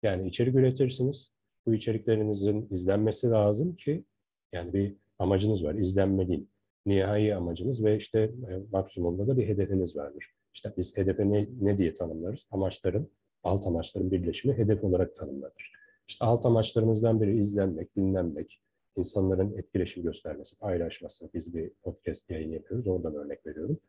[0.04, 1.32] Yani içerik üretirsiniz,
[1.66, 4.04] bu içeriklerinizin izlenmesi lazım ki
[4.52, 6.48] yani bir amacınız var, izlenmeliyim.
[6.86, 8.32] Nihai amacınız ve işte
[8.72, 10.34] maksimumda da bir hedefiniz vardır.
[10.54, 12.48] İşte biz hedefe ne, ne diye tanımlarız?
[12.52, 13.12] Amaçların,
[13.44, 15.72] alt amaçların birleşimi hedef olarak tanımlanır.
[16.08, 18.62] İşte alt amaçlarımızdan biri izlenmek, dinlenmek,
[18.98, 21.30] insanların etkileşim göstermesi, paylaşması.
[21.34, 23.80] Biz bir podcast yayın yapıyoruz, oradan örnek veriyorum.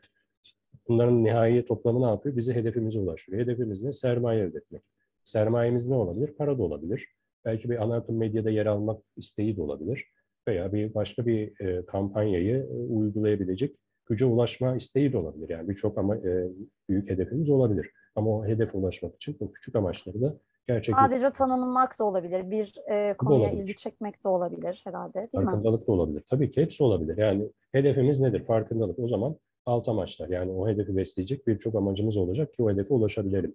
[0.88, 2.36] Bunların nihai toplamı ne yapıyor?
[2.36, 3.42] Bizi hedefimize ulaştırıyor.
[3.42, 3.92] Hedefimiz ne?
[3.92, 4.82] Sermaye elde etmek.
[5.24, 6.34] Sermayemiz ne olabilir?
[6.34, 7.08] Para da olabilir.
[7.44, 10.06] Belki bir ana akım medyada yer almak isteği de olabilir.
[10.48, 15.48] Veya bir başka bir e, kampanyayı e, uygulayabilecek güce ulaşma isteği de olabilir.
[15.48, 16.48] Yani birçok ama e,
[16.88, 17.90] büyük hedefimiz olabilir.
[18.16, 20.36] Ama o hedefe ulaşmak için bu küçük amaçları da
[20.68, 21.02] gerçekten...
[21.02, 22.50] Sadece tanınmak da olabilir.
[22.50, 23.62] Bir e, konuya olabilir.
[23.62, 25.86] ilgi çekmek de olabilir herhalde değil Farkındalık mi?
[25.86, 26.22] da olabilir.
[26.30, 27.16] Tabii ki hepsi olabilir.
[27.16, 28.44] Yani hedefimiz nedir?
[28.44, 28.98] Farkındalık.
[28.98, 29.36] O zaman
[29.66, 30.28] alt amaçlar.
[30.28, 33.54] Yani o hedefi besleyecek birçok amacımız olacak ki o hedefe ulaşabilelim.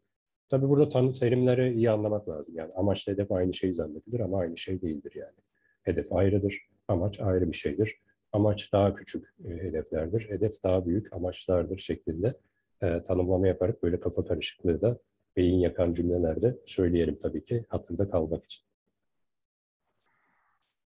[0.49, 2.55] Tabii burada tanım terimleri iyi anlamak lazım.
[2.57, 5.37] Yani amaçla hedef aynı şey zannedilir ama aynı şey değildir yani.
[5.83, 8.01] Hedef ayrıdır, amaç ayrı bir şeydir.
[8.33, 12.37] Amaç daha küçük e, hedeflerdir, hedef daha büyük amaçlardır şeklinde
[12.81, 14.97] e, tanımlama yaparak böyle kafa karışıklığı da
[15.37, 18.63] beyin yakan cümlelerde söyleyelim tabii ki hatırda kalmak için.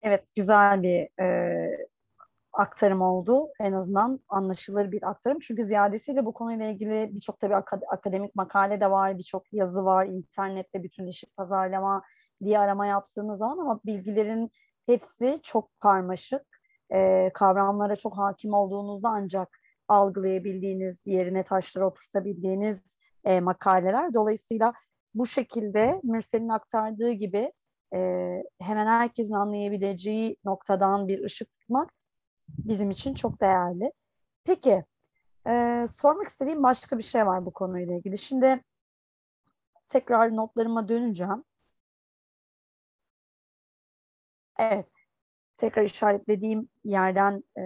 [0.02, 1.86] Evet, güzel bir e,
[2.52, 3.48] aktarım oldu.
[3.60, 5.38] En azından anlaşılır bir aktarım.
[5.40, 7.56] Çünkü ziyadesiyle bu konuyla ilgili birçok tabii
[7.90, 12.02] akademik makale de var, birçok yazı var, internette bütünleşik pazarlama
[12.44, 14.50] diye arama yaptığınız zaman ama bilgilerin
[14.86, 16.42] hepsi çok karmaşık.
[16.92, 24.14] E, kavramlara çok hakim olduğunuzda ancak algılayabildiğiniz, yerine taşları oturtabildiğiniz e, makaleler.
[24.14, 24.72] Dolayısıyla
[25.14, 27.52] bu şekilde Mürsel'in aktardığı gibi
[27.94, 27.98] e,
[28.60, 31.92] hemen herkesin anlayabileceği noktadan bir ışık tutmak
[32.48, 33.92] bizim için çok değerli.
[34.44, 34.84] Peki,
[35.48, 38.18] e, sormak istediğim başka bir şey var bu konuyla ilgili.
[38.18, 38.62] Şimdi
[39.88, 41.44] tekrar notlarıma döneceğim.
[44.58, 44.92] Evet,
[45.60, 47.62] tekrar işaretlediğim yerden e,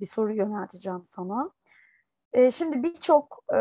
[0.00, 1.50] bir soru yönelteceğim sana.
[2.32, 3.58] E, şimdi birçok e,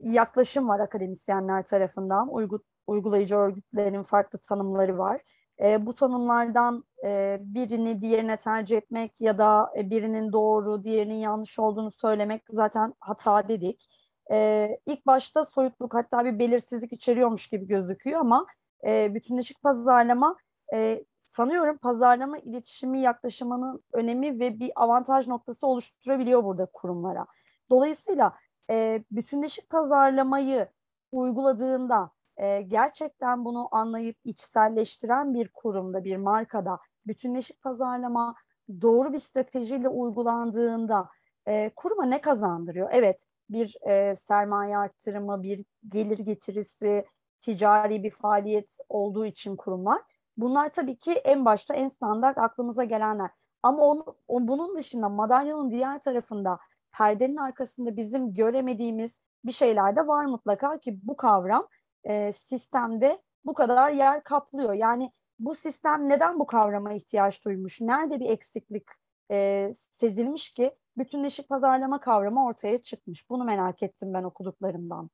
[0.00, 2.34] yaklaşım var akademisyenler tarafından.
[2.34, 5.20] Uygu, uygulayıcı örgütlerin farklı tanımları var.
[5.62, 11.58] E, bu tanımlardan e, birini diğerine tercih etmek ya da e, birinin doğru, diğerinin yanlış
[11.58, 13.88] olduğunu söylemek zaten hata dedik.
[14.32, 18.46] E, ilk başta soyutluk hatta bir belirsizlik içeriyormuş gibi gözüküyor ama
[18.86, 20.36] e, bütünleşik pazarlama
[20.74, 27.26] e, sanıyorum pazarlama iletişimi yaklaşımının önemi ve bir avantaj noktası oluşturabiliyor burada kurumlara.
[27.70, 28.36] Dolayısıyla
[28.70, 30.68] e, bütünleşik pazarlamayı
[31.12, 38.34] uyguladığında e, gerçekten bunu anlayıp içselleştiren bir kurumda, bir markada bütünleşik pazarlama
[38.82, 41.08] doğru bir stratejiyle uygulandığında
[41.46, 42.88] e, kuruma ne kazandırıyor?
[42.92, 47.04] Evet, bir e, sermaye arttırımı, bir gelir getirisi,
[47.40, 50.11] ticari bir faaliyet olduğu için kurumlar.
[50.36, 53.30] Bunlar tabii ki en başta en standart aklımıza gelenler.
[53.62, 56.58] Ama onu, o, bunun dışında madalyonun diğer tarafında
[56.92, 61.68] perdenin arkasında bizim göremediğimiz bir şeyler de var mutlaka ki bu kavram
[62.04, 64.72] e, sistemde bu kadar yer kaplıyor.
[64.72, 67.80] Yani bu sistem neden bu kavrama ihtiyaç duymuş?
[67.80, 68.84] Nerede bir eksiklik
[69.30, 73.30] e, sezilmiş ki bütünleşik pazarlama kavramı ortaya çıkmış?
[73.30, 75.10] Bunu merak ettim ben okuduklarımdan.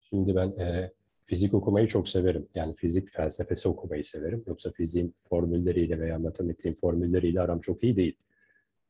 [0.00, 0.92] Şimdi ben e,
[1.24, 2.48] fizik okumayı çok severim.
[2.54, 4.44] Yani fizik felsefesi okumayı severim.
[4.46, 8.16] Yoksa fiziğin formülleriyle veya matematiğin formülleriyle aram çok iyi değil.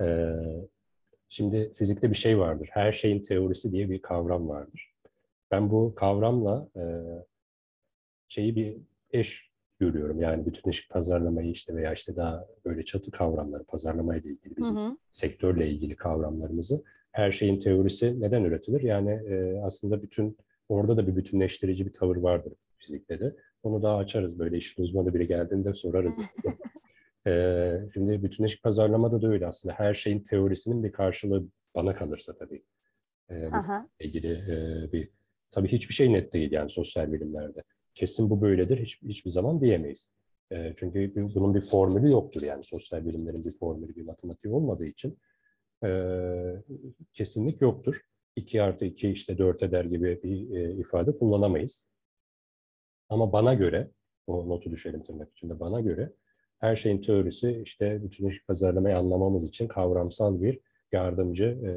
[0.01, 0.27] E,
[1.29, 2.69] şimdi fizikte bir şey vardır.
[2.73, 4.95] Her şeyin teorisi diye bir kavram vardır.
[5.51, 6.83] Ben bu kavramla e,
[8.29, 8.77] şeyi bir
[9.11, 10.21] eş görüyorum.
[10.21, 14.97] Yani bütünleşik pazarlamayı işte veya işte daha böyle çatı kavramları pazarlamayla ilgili bizim hı hı.
[15.11, 18.81] sektörle ilgili kavramlarımızı her şeyin teorisi neden üretilir?
[18.81, 20.37] Yani e, aslında bütün
[20.69, 23.37] orada da bir bütünleştirici bir tavır vardır fizikte de.
[23.63, 26.17] Onu daha açarız böyle işin uzmanı biri geldiğinde sorarız.
[27.27, 29.75] e, şimdi bütünleşik pazarlamada da öyle aslında.
[29.75, 31.45] Her şeyin teorisinin bir karşılığı
[31.75, 32.63] bana kalırsa tabii.
[33.31, 33.51] E,
[34.01, 35.11] ilgili e, bir
[35.51, 37.63] tabii hiçbir şey net değil yani sosyal bilimlerde.
[37.95, 40.13] Kesin bu böyledir hiç, hiçbir zaman diyemeyiz.
[40.53, 45.19] E, çünkü bunun bir formülü yoktur yani sosyal bilimlerin bir formülü, bir matematiği olmadığı için
[45.85, 45.91] e,
[47.13, 48.01] kesinlik yoktur.
[48.37, 51.89] 2 artı 2 işte 4 eder gibi bir e, ifade kullanamayız.
[53.09, 53.91] Ama bana göre,
[54.27, 56.13] o notu düşelim tırnak içinde, bana göre
[56.59, 60.61] her şeyin teorisi işte bütünleşik pazarlamayı anlamamız için kavramsal bir
[60.93, 61.71] yardımcı e,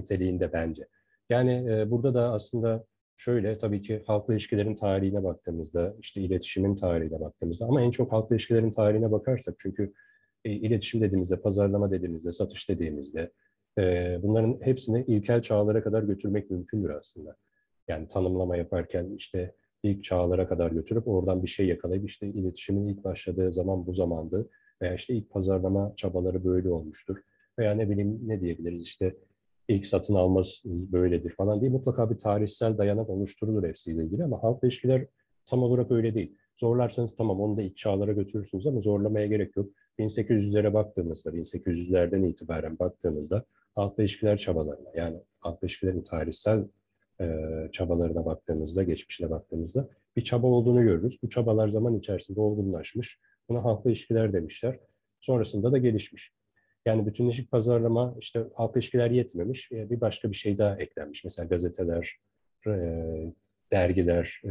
[0.00, 0.88] niteliğinde bence.
[1.30, 2.84] Yani e, burada da aslında
[3.16, 8.34] şöyle tabii ki halkla ilişkilerin tarihine baktığımızda, işte iletişimin tarihine baktığımızda ama en çok halkla
[8.34, 9.92] ilişkilerin tarihine bakarsak çünkü
[10.44, 13.32] e, iletişim dediğimizde, pazarlama dediğimizde, satış dediğimizde
[14.22, 17.36] bunların hepsini ilkel çağlara kadar götürmek mümkündür aslında.
[17.88, 23.04] Yani tanımlama yaparken işte ilk çağlara kadar götürüp oradan bir şey yakalayıp işte iletişimin ilk
[23.04, 24.50] başladığı zaman bu zamandı
[24.82, 27.16] veya işte ilk pazarlama çabaları böyle olmuştur.
[27.58, 29.16] Veya ne bileyim ne diyebiliriz işte
[29.68, 34.68] ilk satın alması böyledir falan diye mutlaka bir tarihsel dayanak oluşturulur hepsiyle ilgili ama halkla
[34.68, 35.06] ilişkiler
[35.46, 36.36] tam olarak öyle değil.
[36.56, 39.70] Zorlarsanız tamam onu da ilk çağlara götürürsünüz ama zorlamaya gerek yok.
[39.98, 46.64] 1800'lere baktığımızda, 1800'lerden itibaren baktığımızda halkla ilişkiler çabalarına yani halkla ilişkilerin tarihsel
[47.20, 47.26] e,
[47.72, 51.18] çabalarına baktığımızda, geçmişine baktığımızda bir çaba olduğunu görürüz.
[51.22, 53.20] Bu çabalar zaman içerisinde olgunlaşmış.
[53.48, 54.78] Buna halkla ilişkiler demişler.
[55.20, 56.32] Sonrasında da gelişmiş.
[56.86, 61.24] Yani bütünleşik pazarlama, işte halk ilişkiler yetmemiş, bir başka bir şey daha eklenmiş.
[61.24, 62.18] Mesela gazeteler,
[63.72, 64.42] dergiler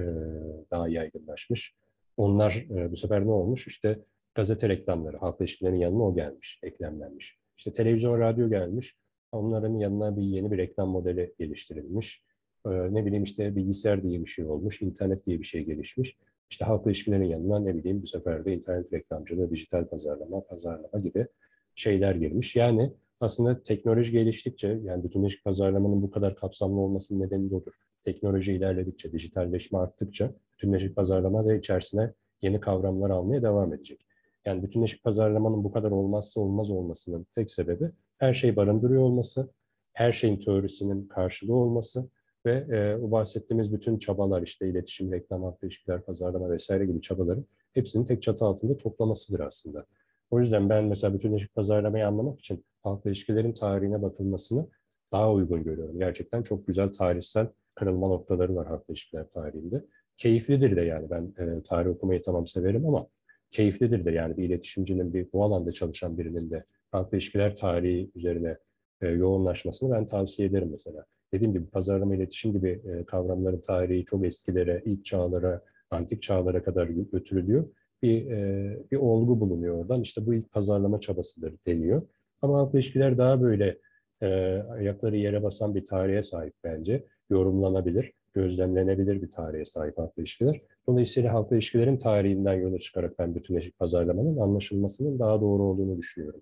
[0.72, 1.76] daha yaygınlaşmış.
[2.18, 3.68] Onlar bu sefer ne olmuş?
[3.68, 4.00] İşte
[4.36, 7.38] gazete reklamları, halk ilişkilerin yanına o gelmiş, eklemlenmiş.
[7.58, 8.96] İşte televizyon, radyo gelmiş.
[9.32, 12.24] Onların yanına bir yeni bir reklam modeli geliştirilmiş.
[12.65, 16.17] Ne bileyim işte bilgisayar diye bir şey olmuş, internet diye bir şey gelişmiş.
[16.50, 21.28] İşte halk ilişkilerin yanına ne bileyim bu sefer de internet reklamcılığı, dijital pazarlama, pazarlama gibi
[21.76, 22.56] şeyler girmiş.
[22.56, 27.74] Yani aslında teknoloji geliştikçe, yani bütünleşik pazarlamanın bu kadar kapsamlı olmasının nedeni de odur.
[28.04, 34.06] Teknoloji ilerledikçe, dijitalleşme arttıkça bütünleşik pazarlama da içerisine yeni kavramlar almaya devam edecek.
[34.46, 37.91] Yani bütünleşik pazarlamanın bu kadar olmazsa olmaz olmasının tek sebebi
[38.22, 39.50] her şey barındırıyor olması,
[39.94, 42.10] her şeyin teorisinin karşılığı olması
[42.46, 47.46] ve e, o bahsettiğimiz bütün çabalar işte iletişim, reklam, halkla ilişkiler, pazarlama vesaire gibi çabaların
[47.72, 49.86] hepsinin tek çatı altında toplamasıdır aslında.
[50.32, 54.68] O yüzden ben mesela bütünleşik pazarlamayı anlamak için halkla ilişkilerin tarihine bakılmasını
[55.12, 56.00] daha uygun görüyorum.
[56.00, 59.86] Gerçekten çok güzel tarihsel kırılma noktaları var halkla ilişkiler tarihinde.
[60.18, 63.08] Keyiflidir de yani ben e, tarih okumayı tamam severim ama
[63.52, 68.58] keyiflidir de yani bir iletişimcinin, bir bu alanda çalışan birinin de halkla ilişkiler tarihi üzerine
[69.02, 71.06] e, yoğunlaşmasını ben tavsiye ederim mesela.
[71.34, 76.88] Dediğim gibi pazarlama iletişim gibi e, kavramların tarihi çok eskilere, ilk çağlara, antik çağlara kadar
[76.88, 77.66] götürülüyor
[78.02, 80.02] bir, e, bir olgu bulunuyor oradan.
[80.02, 82.02] İşte bu ilk pazarlama çabasıdır deniyor.
[82.42, 83.78] Ama halkla ilişkiler daha böyle
[84.22, 84.28] e,
[84.72, 87.06] ayakları yere basan bir tarihe sahip bence.
[87.30, 90.60] Yorumlanabilir, gözlemlenebilir bir tarihe sahip halkla ilişkiler.
[90.88, 96.41] Dolayısıyla halkla ilişkilerin tarihinden yola çıkarak ben bütünleşik pazarlamanın anlaşılmasının daha doğru olduğunu düşünüyorum.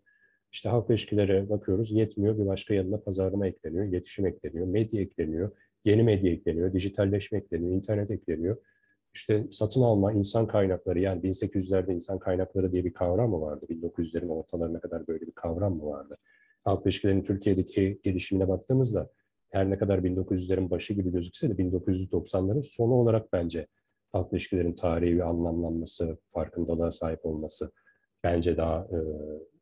[0.52, 2.38] İşte halkla ilişkilere bakıyoruz, yetmiyor.
[2.38, 5.52] Bir başka yanına pazarlama ekleniyor, iletişim ekleniyor, medya ekleniyor,
[5.86, 8.58] yeni medya ekleniyor, dijitalleşme ekleniyor, internet ekleniyor
[9.13, 13.65] işte satın alma, insan kaynakları yani 1800'lerde insan kaynakları diye bir kavram mı vardı?
[13.69, 16.17] 1900'lerin ortalarına kadar böyle bir kavram mı vardı?
[16.63, 19.10] Halk ilişkilerin Türkiye'deki gelişimine baktığımızda
[19.49, 23.67] her ne kadar 1900'lerin başı gibi gözükse de 1990'ların sonu olarak bence
[24.12, 27.72] halk ilişkilerin tarihi ve anlamlanması, farkındalığa sahip olması
[28.24, 28.98] bence daha e,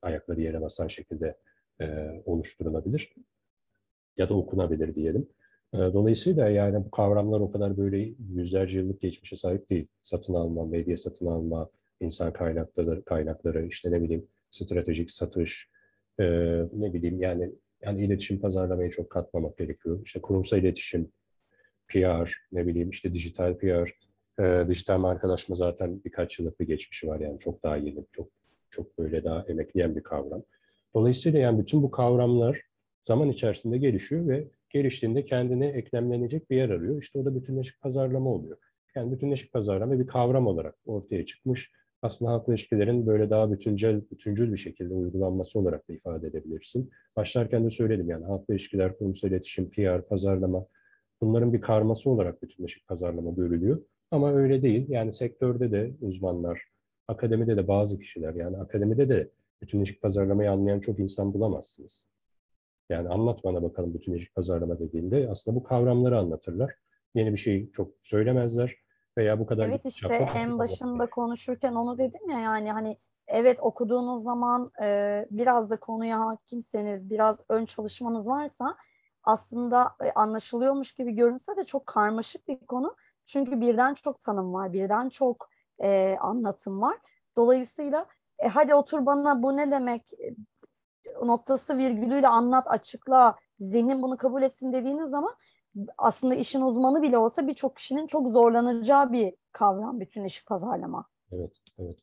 [0.02, 1.38] ayakları yere basan şekilde
[1.82, 1.86] e,
[2.26, 3.14] oluşturulabilir
[4.18, 5.28] ya da okunabilir diyelim.
[5.74, 9.88] Ee, dolayısıyla yani bu kavramlar o kadar böyle yüzlerce yıllık geçmişe sahip değil.
[10.04, 15.70] Satın alma, medya satın alma, insan kaynakları, kaynakları işte ne bileyim stratejik satış,
[16.20, 16.24] e,
[16.74, 20.02] ne bileyim yani yani iletişim pazarlamayı çok katmamak gerekiyor.
[20.06, 21.12] İşte kurumsal iletişim,
[21.88, 23.92] PR, ne bileyim işte dijital PR,
[24.40, 28.30] e, dijital markalaşma zaten birkaç yıllık bir geçmişi var yani çok daha yeni, çok
[28.70, 30.44] çok böyle daha emekleyen bir kavram.
[30.96, 32.62] Dolayısıyla yani bütün bu kavramlar
[33.02, 37.02] zaman içerisinde gelişiyor ve geliştiğinde kendine eklemlenecek bir yer arıyor.
[37.02, 38.58] İşte o da bütünleşik pazarlama oluyor.
[38.96, 41.72] Yani bütünleşik pazarlama bir kavram olarak ortaya çıkmış.
[42.02, 46.90] Aslında halkla ilişkilerin böyle daha bütüncül, bütüncül bir şekilde uygulanması olarak da ifade edebilirsin.
[47.16, 50.68] Başlarken de söyledim yani halkla ilişkiler, kurumsal iletişim, PR, pazarlama
[51.22, 53.82] bunların bir karması olarak bütünleşik pazarlama görülüyor.
[54.12, 54.90] Ama öyle değil.
[54.90, 56.62] Yani sektörde de uzmanlar,
[57.08, 59.30] akademide de bazı kişiler yani akademide de
[59.62, 62.10] bütünleşik pazarlamayı anlayan çok insan bulamazsınız.
[62.90, 66.74] Yani anlat bana bakalım bütünleşik pazarlama dediğinde aslında bu kavramları anlatırlar.
[67.16, 68.76] Yeni bir şey çok söylemezler
[69.18, 69.70] veya bu kadar...
[69.70, 75.70] Evet işte en başında konuşurken onu dedim ya yani hani evet okuduğunuz zaman e, biraz
[75.70, 78.76] da konuya hakimseniz, biraz ön çalışmanız varsa
[79.24, 82.96] aslında e, anlaşılıyormuş gibi görünse de çok karmaşık bir konu.
[83.28, 85.50] Çünkü birden çok tanım var, birden çok
[85.84, 86.98] e, anlatım var.
[87.36, 88.06] Dolayısıyla
[88.40, 90.36] e, hadi otur bana bu ne demek e,
[91.28, 95.36] noktası virgülüyle anlat, açıkla, zihnin bunu kabul etsin dediğiniz zaman
[95.98, 101.06] aslında işin uzmanı bile olsa birçok kişinin çok zorlanacağı bir kavram bütün işi pazarlama.
[101.32, 101.98] Evet, evet.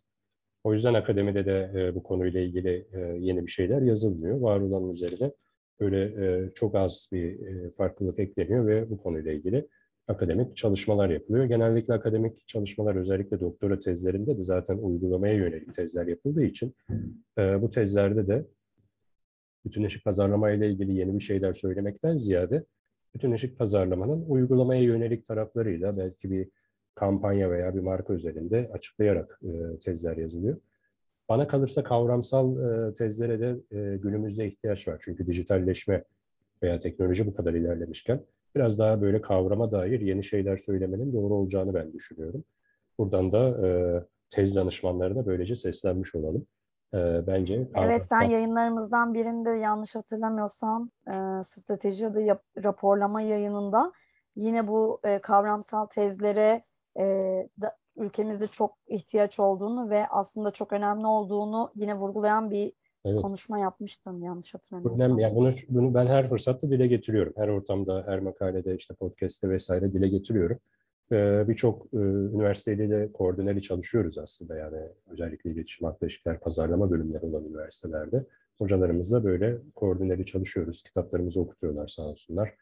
[0.65, 4.41] O yüzden akademide de e, bu konuyla ilgili e, yeni bir şeyler yazılmıyor.
[4.41, 5.33] Var olan üzerine
[5.81, 9.69] böyle e, çok az bir e, farklılık ekleniyor ve bu konuyla ilgili
[10.09, 11.45] akademik çalışmalar yapılıyor.
[11.45, 16.75] Genellikle akademik çalışmalar özellikle doktora tezlerinde de zaten uygulamaya yönelik tezler yapıldığı için
[17.39, 18.47] e, bu tezlerde de
[19.65, 22.65] bütünleşik pazarlama ile ilgili yeni bir şeyler söylemekten ziyade
[23.15, 26.49] bütünleşik pazarlamanın uygulamaya yönelik taraflarıyla belki bir
[26.95, 30.57] kampanya veya bir marka üzerinde açıklayarak e, tezler yazılıyor.
[31.29, 34.97] Bana kalırsa kavramsal e, tezlere de e, günümüzde ihtiyaç var.
[35.01, 36.05] Çünkü dijitalleşme
[36.63, 38.21] veya teknoloji bu kadar ilerlemişken
[38.55, 42.45] biraz daha böyle kavrama dair yeni şeyler söylemenin doğru olacağını ben düşünüyorum.
[42.99, 43.69] Buradan da e,
[44.31, 46.47] tez danışmanlarına böylece seslenmiş olalım.
[46.95, 53.93] E, bence Evet sen yayınlarımızdan birinde yanlış hatırlamıyorsam e, strateji adı yap, raporlama yayınında
[54.37, 56.65] yine bu e, kavramsal tezlere
[56.99, 57.05] e,
[57.61, 62.73] da, ülkemizde çok ihtiyaç olduğunu ve aslında çok önemli olduğunu yine vurgulayan bir
[63.05, 63.23] evet.
[63.23, 65.19] konuşma yapmıştım yanlış hatırlamıyorsam.
[65.19, 67.33] Yani bunu, bunu ben her fırsatta dile getiriyorum.
[67.37, 70.59] Her ortamda, her makalede, işte podcast'te vesaire dile getiriyorum.
[71.13, 74.79] Ee, Birçok e, üniversiteyle de koordineli çalışıyoruz aslında yani
[75.11, 78.27] özellikle iletişim, halkla ilişkiler, pazarlama bölümleri olan üniversitelerde.
[78.59, 80.83] Hocalarımızla böyle koordineli çalışıyoruz.
[80.83, 82.55] Kitaplarımızı okutuyorlar sağ olsunlar.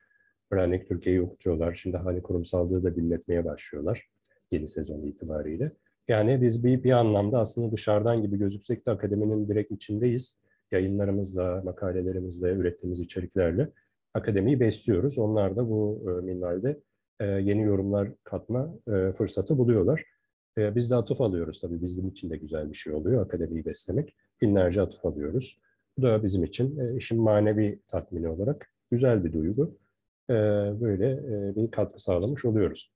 [0.50, 1.74] Örnek Türkiye'yi okutuyorlar.
[1.74, 4.08] Şimdi hani kurumsallığı da dinletmeye başlıyorlar
[4.52, 5.72] yeni sezon itibariyle.
[6.08, 10.42] Yani biz bir, bir anlamda aslında dışarıdan gibi gözüksek de akademinin direkt içindeyiz.
[10.70, 13.68] Yayınlarımızla, makalelerimizle, ürettiğimiz içeriklerle
[14.14, 15.18] akademiyi besliyoruz.
[15.18, 16.80] Onlar da bu e, minvalde
[17.20, 20.04] e, yeni yorumlar katma e, fırsatı buluyorlar.
[20.58, 21.82] E, biz de atıf alıyoruz tabii.
[21.82, 24.16] Bizim için de güzel bir şey oluyor akademiyi beslemek.
[24.42, 25.60] Binlerce atıf alıyoruz.
[25.98, 29.78] Bu da bizim için e, işin manevi tatmini olarak güzel bir duygu.
[30.30, 30.34] E,
[30.80, 32.92] böyle e, bir katkı sağlamış oluyoruz.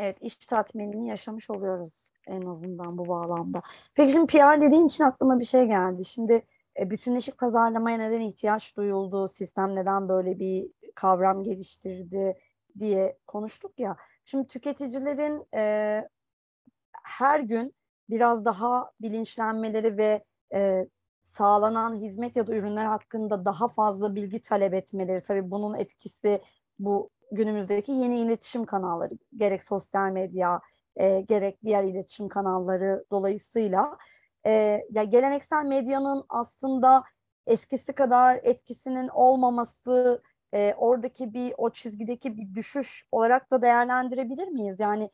[0.00, 3.62] Evet, iş tatminini yaşamış oluyoruz en azından bu bağlamda.
[3.94, 6.04] Peki şimdi PR dediğin için aklıma bir şey geldi.
[6.04, 6.42] Şimdi
[6.78, 12.38] e, bütünleşik pazarlamaya neden ihtiyaç duyuldu, sistem neden böyle bir kavram geliştirdi
[12.78, 13.96] diye konuştuk ya.
[14.24, 16.04] Şimdi tüketicilerin e,
[17.04, 17.74] her gün
[18.10, 20.88] biraz daha bilinçlenmeleri ve e,
[21.20, 26.42] sağlanan hizmet ya da ürünler hakkında daha fazla bilgi talep etmeleri tabii bunun etkisi
[26.78, 30.60] bu günümüzdeki yeni iletişim kanalları gerek sosyal medya
[30.96, 33.98] e, gerek diğer iletişim kanalları dolayısıyla
[34.46, 34.50] e,
[34.90, 37.04] ya geleneksel medyanın aslında
[37.46, 40.22] eskisi kadar etkisinin olmaması
[40.54, 44.76] e, oradaki bir o çizgideki bir düşüş olarak da değerlendirebilir miyiz?
[44.80, 45.10] Yani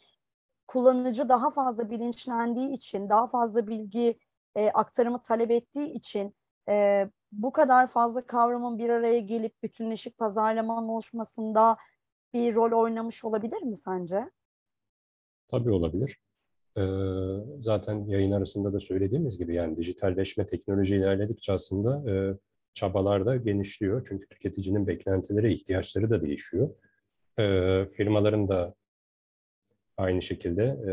[0.66, 4.18] kullanıcı daha fazla bilinçlendiği için, daha fazla bilgi
[4.54, 6.34] e, aktarımı talep ettiği için
[6.68, 11.76] e, bu kadar fazla kavramın bir araya gelip bütünleşik pazarlamanın oluşmasında
[12.34, 14.30] bir rol oynamış olabilir mi sence?
[15.48, 16.18] Tabii olabilir.
[16.78, 16.82] Ee,
[17.60, 22.38] zaten yayın arasında da söylediğimiz gibi yani dijitalleşme teknoloji ilerledikçe aslında e,
[22.74, 24.06] çabalar da genişliyor.
[24.08, 26.70] Çünkü tüketicinin beklentileri, ihtiyaçları da değişiyor.
[27.38, 27.44] E,
[27.92, 28.74] firmaların da
[29.96, 30.92] aynı şekilde e,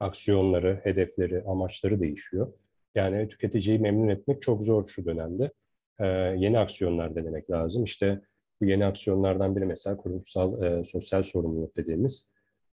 [0.00, 2.52] aksiyonları, hedefleri, amaçları değişiyor.
[2.94, 5.52] Yani tüketiciyi memnun etmek çok zor şu dönemde.
[5.98, 6.06] E,
[6.36, 7.84] yeni aksiyonlar denemek lazım.
[7.84, 8.20] İşte
[8.60, 12.28] bu yeni aksiyonlardan biri mesela kurumsal e, sosyal sorumluluk dediğimiz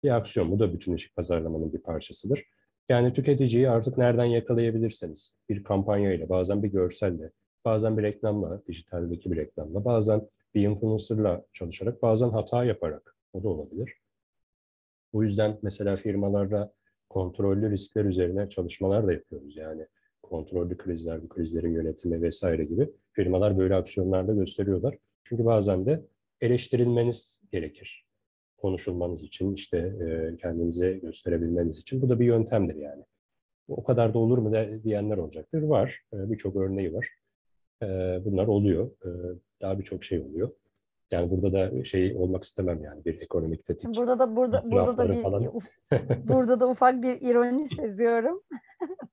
[0.03, 0.51] bir aksiyon.
[0.51, 2.43] Bu da bütünleşik pazarlamanın bir parçasıdır.
[2.89, 7.31] Yani tüketiciyi artık nereden yakalayabilirseniz bir kampanyayla, bazen bir görselle,
[7.65, 13.49] bazen bir reklamla, dijitaldeki bir reklamla, bazen bir influencerla çalışarak, bazen hata yaparak o da
[13.49, 13.93] olabilir.
[15.13, 16.73] Bu yüzden mesela firmalarda
[17.09, 19.57] kontrollü riskler üzerine çalışmalar da yapıyoruz.
[19.57, 19.87] Yani
[20.23, 24.97] kontrollü krizler, bu krizlerin yönetimi vesaire gibi firmalar böyle aksiyonlarda gösteriyorlar.
[25.29, 26.05] Çünkü bazen de
[26.41, 28.07] eleştirilmeniz gerekir.
[28.57, 32.01] Konuşulmanız için, işte e, kendinize gösterebilmeniz için.
[32.01, 33.03] Bu da bir yöntemdir yani.
[33.67, 35.61] O kadar da olur mu de, diyenler olacaktır.
[35.61, 36.01] Var.
[36.13, 37.09] E, Birçok örneği var.
[37.83, 37.87] E,
[38.25, 38.91] bunlar oluyor.
[39.05, 39.09] E,
[39.61, 40.51] daha birçok şey oluyor.
[41.11, 43.97] Yani burada da şey olmak istemem yani bir ekonomik tetik.
[43.97, 45.51] Burada da burada burada da bir falan.
[46.27, 48.41] burada da ufak bir ironi seziyorum.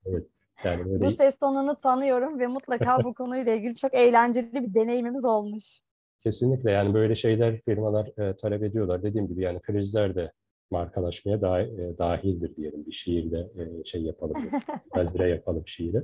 [0.05, 0.27] evet.
[0.63, 1.05] Yani böyle...
[1.05, 5.84] Bu ses tonunu tanıyorum ve mutlaka bu konuyla ilgili çok eğlenceli bir deneyimimiz olmuş.
[6.25, 9.03] Kesinlikle yani böyle şeyler firmalar e, talep ediyorlar.
[9.03, 10.31] Dediğim gibi yani krizler de
[10.71, 12.85] markalaşmaya da, e, dahildir diyelim.
[12.85, 14.35] Bir şiirde e, şey yapalım,
[14.93, 16.01] gazire yapalım şiiri.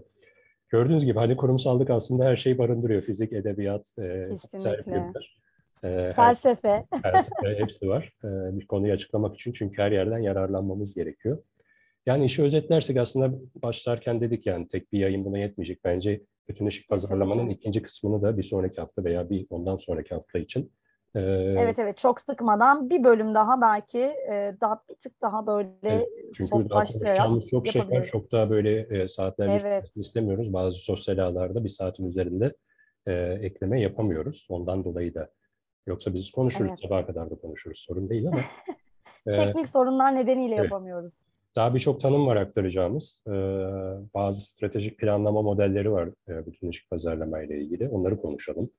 [0.70, 3.02] Gördüğünüz gibi hani kurumsallık aslında her şeyi barındırıyor.
[3.02, 5.04] Fizik, edebiyat, e, Kesinlikle.
[5.84, 6.86] E, felsefe.
[7.04, 8.14] felsefe hepsi var.
[8.24, 11.44] E, bir konuyu açıklamak için çünkü her yerden yararlanmamız gerekiyor.
[12.06, 15.84] Yani işi özetlersek aslında başlarken dedik yani tek bir yayın buna yetmeyecek.
[15.84, 16.22] Bence
[16.52, 20.72] bütün ışık pazarlamanın ikinci kısmını da bir sonraki hafta veya bir ondan sonraki hafta için
[21.16, 21.20] ee,
[21.58, 21.98] evet evet.
[21.98, 26.84] Çok sıkmadan bir bölüm daha belki e, daha bir tık daha böyle evet, çünkü daha
[26.84, 28.04] konuşacağımız çok şey var.
[28.04, 29.92] çok daha böyle e, saatlerce evet.
[29.96, 30.54] istemiyoruz.
[30.54, 32.56] Bazı sosyal ağlarda bir saatin üzerinde
[33.08, 34.48] e, ekleme yapamıyoruz.
[34.50, 35.30] Ondan dolayı da.
[35.88, 36.80] Yoksa biz konuşuruz evet.
[36.80, 37.86] sabaha kadar da konuşuruz.
[37.88, 38.40] Sorun değil ama.
[39.26, 40.64] Teknik sorunlar nedeniyle evet.
[40.64, 41.14] yapamıyoruz.
[41.56, 43.24] Daha birçok tanım var aktaracağımız.
[43.28, 43.32] Ee,
[44.14, 47.90] bazı stratejik planlama modelleri var e, bütünleşik pazarlama ile ilgili.
[47.90, 48.70] Onları konuşalım.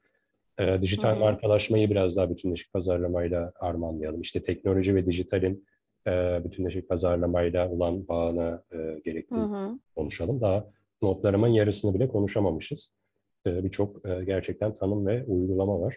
[0.59, 4.21] E, dijital markalaşmayı biraz daha bütünleşik pazarlamayla armanlayalım.
[4.21, 5.67] İşte teknoloji ve dijitalin
[6.07, 9.37] e, bütünleşik pazarlamayla olan bağını e, gerekli
[9.97, 10.41] konuşalım.
[10.41, 10.65] Daha
[11.03, 12.95] notlarımın yarısını bile konuşamamışız.
[13.47, 15.97] E, Birçok e, gerçekten tanım ve uygulama var.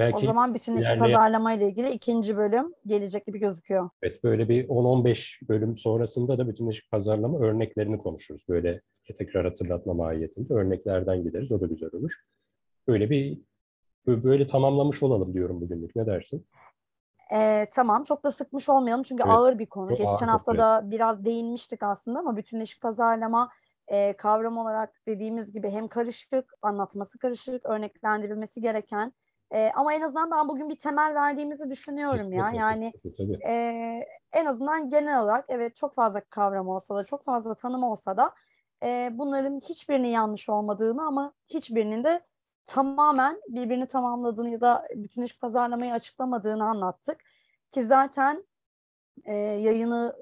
[0.00, 1.16] Belki o zaman bütünleşik ilerleyen...
[1.16, 3.90] pazarlama ile ilgili ikinci bölüm gelecek gibi gözüküyor.
[4.02, 8.48] Evet böyle bir 10-15 bölüm sonrasında da bütünleşik pazarlama örneklerini konuşuruz.
[8.48, 8.80] Böyle
[9.18, 11.52] tekrar hatırlatma mahiyetinde örneklerden gideriz.
[11.52, 12.12] O da güzel olur.
[12.88, 13.38] Böyle bir
[14.06, 15.96] böyle tamamlamış olalım diyorum bugünlük.
[15.96, 16.46] Ne dersin?
[17.32, 19.96] Ee, tamam çok da sıkmış olmayalım çünkü evet, ağır bir konu.
[19.96, 23.50] Geçen hafta da biraz değinmiştik aslında ama bütünleşik pazarlama
[23.88, 29.12] e, kavram olarak dediğimiz gibi hem karışık, anlatması karışık, örneklendirilmesi gereken
[29.50, 32.50] e, ama en azından ben bugün bir temel verdiğimizi düşünüyorum ya.
[32.50, 32.92] Yani
[33.46, 33.54] e,
[34.32, 38.34] en azından genel olarak evet çok fazla kavram olsa da çok fazla tanım olsa da
[38.82, 42.20] e, bunların hiçbirinin yanlış olmadığını ama hiçbirinin de
[42.64, 47.20] tamamen birbirini tamamladığını ya da bütünleşik pazarlamayı açıklamadığını anlattık.
[47.70, 48.44] Ki zaten
[49.24, 50.16] e, yayını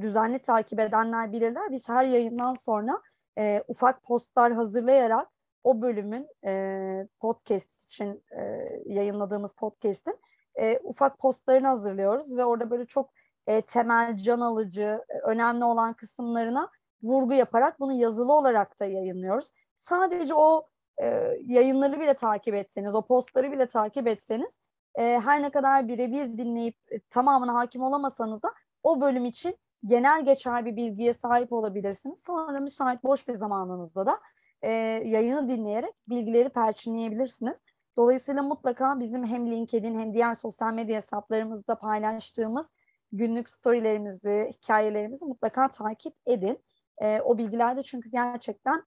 [0.00, 1.70] düzenli takip edenler bilirler.
[1.70, 3.02] Biz her yayından sonra
[3.38, 5.28] e, ufak postlar hazırlayarak
[5.64, 8.42] o bölümün e, podcast için e,
[8.86, 10.18] yayınladığımız podcast'in
[10.54, 13.10] e, ufak postlarını hazırlıyoruz ve orada böyle çok
[13.46, 16.70] e, temel, can alıcı, e, önemli olan kısımlarına
[17.02, 19.52] vurgu yaparak bunu yazılı olarak da yayınlıyoruz.
[19.76, 20.66] Sadece o
[21.02, 21.06] e,
[21.46, 24.58] yayınları bile takip etseniz, o postları bile takip etseniz
[24.94, 30.24] e, her ne kadar birebir dinleyip e, tamamına hakim olamasanız da o bölüm için genel
[30.24, 32.20] geçer bir bilgiye sahip olabilirsiniz.
[32.20, 34.20] Sonra müsait boş bir zamanınızda da
[34.62, 34.70] e,
[35.04, 37.58] yayını dinleyerek bilgileri perçinleyebilirsiniz.
[37.96, 42.66] Dolayısıyla mutlaka bizim hem LinkedIn hem diğer sosyal medya hesaplarımızda paylaştığımız
[43.12, 46.58] günlük storylerimizi, hikayelerimizi mutlaka takip edin.
[46.98, 48.84] E, o bilgilerde çünkü gerçekten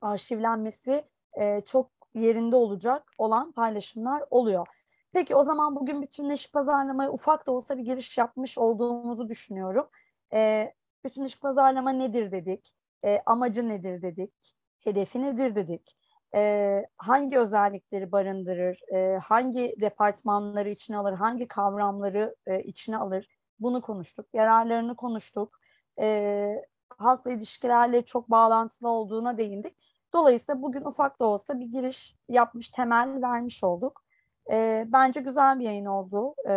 [0.00, 1.04] arşivlenmesi
[1.40, 4.66] e, çok yerinde olacak olan paylaşımlar oluyor.
[5.12, 9.88] Peki o zaman bugün bütünleşik pazarlamaya ufak da olsa bir giriş yapmış olduğumuzu düşünüyorum.
[10.32, 10.72] E,
[11.04, 12.74] bütünleşik pazarlama nedir dedik,
[13.04, 15.96] e, amacı nedir dedik, hedefi nedir dedik,
[16.34, 23.26] e, hangi özellikleri barındırır, e, hangi departmanları içine alır, hangi kavramları e, içine alır?
[23.60, 25.58] Bunu konuştuk, yararlarını konuştuk,
[26.00, 26.56] e,
[26.98, 29.76] halkla ilişkilerle çok bağlantılı olduğuna değindik.
[30.12, 34.02] Dolayısıyla bugün ufak da olsa bir giriş yapmış, temel vermiş olduk.
[34.50, 36.54] E, bence güzel bir yayın oldu, e,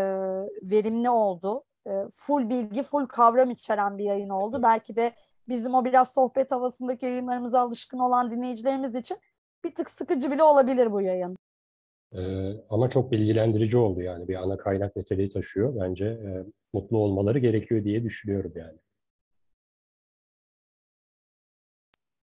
[0.62, 4.64] verimli oldu, e, full bilgi, full kavram içeren bir yayın oldu.
[4.64, 5.14] Belki de
[5.48, 9.18] bizim o biraz sohbet havasındaki yayınlarımıza alışkın olan dinleyicilerimiz için
[9.64, 11.38] bir tık sıkıcı bile olabilir bu yayın.
[12.14, 15.76] Ee, ama çok bilgilendirici oldu yani bir ana kaynak niteliği taşıyor.
[15.76, 18.78] Bence e, mutlu olmaları gerekiyor diye düşünüyorum yani.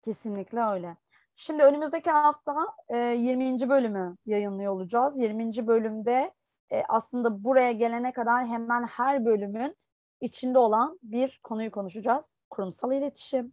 [0.02, 0.96] Kesinlikle öyle.
[1.36, 2.54] Şimdi önümüzdeki hafta
[2.88, 3.68] e, 20.
[3.68, 5.16] bölümü yayınlıyor olacağız.
[5.16, 5.66] 20.
[5.66, 6.32] bölümde
[6.72, 9.76] e, aslında buraya gelene kadar hemen her bölümün
[10.20, 12.24] içinde olan bir konuyu konuşacağız.
[12.50, 13.52] Kurumsal iletişim.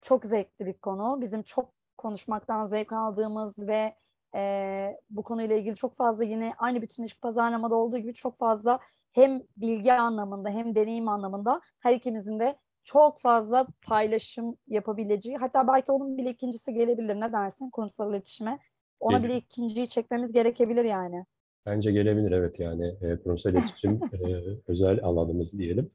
[0.00, 1.20] Çok zevkli bir konu.
[1.20, 3.94] Bizim çok konuşmaktan zevk aldığımız ve
[4.34, 8.80] e, bu konuyla ilgili çok fazla yine aynı bütünleşik pazarlamada olduğu gibi çok fazla
[9.12, 15.92] hem bilgi anlamında hem deneyim anlamında her ikimizin de çok fazla paylaşım yapabileceği hatta belki
[15.92, 18.58] onun bile ikincisi gelebilir ne dersin kurumsal iletişime
[19.00, 19.28] ona Gelir.
[19.28, 21.24] bile ikinciyi çekmemiz gerekebilir yani.
[21.66, 24.18] Bence gelebilir evet yani e, kurumsal iletişim e,
[24.68, 25.90] özel alanımız diyelim.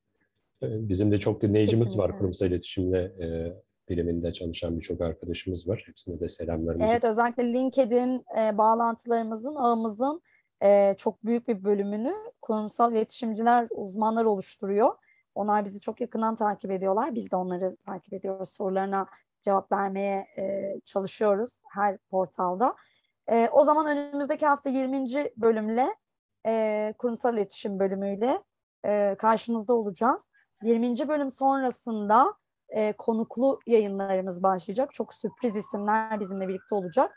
[0.64, 3.54] E, bizim de çok dinleyicimiz var kurumsal iletişimle e,
[3.90, 5.84] biliminde çalışan birçok arkadaşımız var.
[5.86, 6.92] Hepsine de selamlarımızı.
[6.92, 10.22] Evet özellikle LinkedIn e, bağlantılarımızın, ağımızın
[10.64, 14.96] e, çok büyük bir bölümünü kurumsal iletişimciler, uzmanlar oluşturuyor.
[15.36, 17.16] Onlar bizi çok yakından takip ediyorlar.
[17.16, 18.50] Biz de onları takip ediyoruz.
[18.50, 19.06] Sorularına
[19.42, 22.76] cevap vermeye e, çalışıyoruz her portalda.
[23.28, 25.06] E, o zaman önümüzdeki hafta 20.
[25.38, 25.96] bölümle
[26.46, 28.44] e, kurumsal iletişim bölümüyle
[28.86, 30.22] e, karşınızda olacağız.
[30.64, 31.08] 20.
[31.08, 32.34] bölüm sonrasında
[32.70, 34.94] e, konuklu yayınlarımız başlayacak.
[34.94, 37.16] Çok sürpriz isimler bizimle birlikte olacak.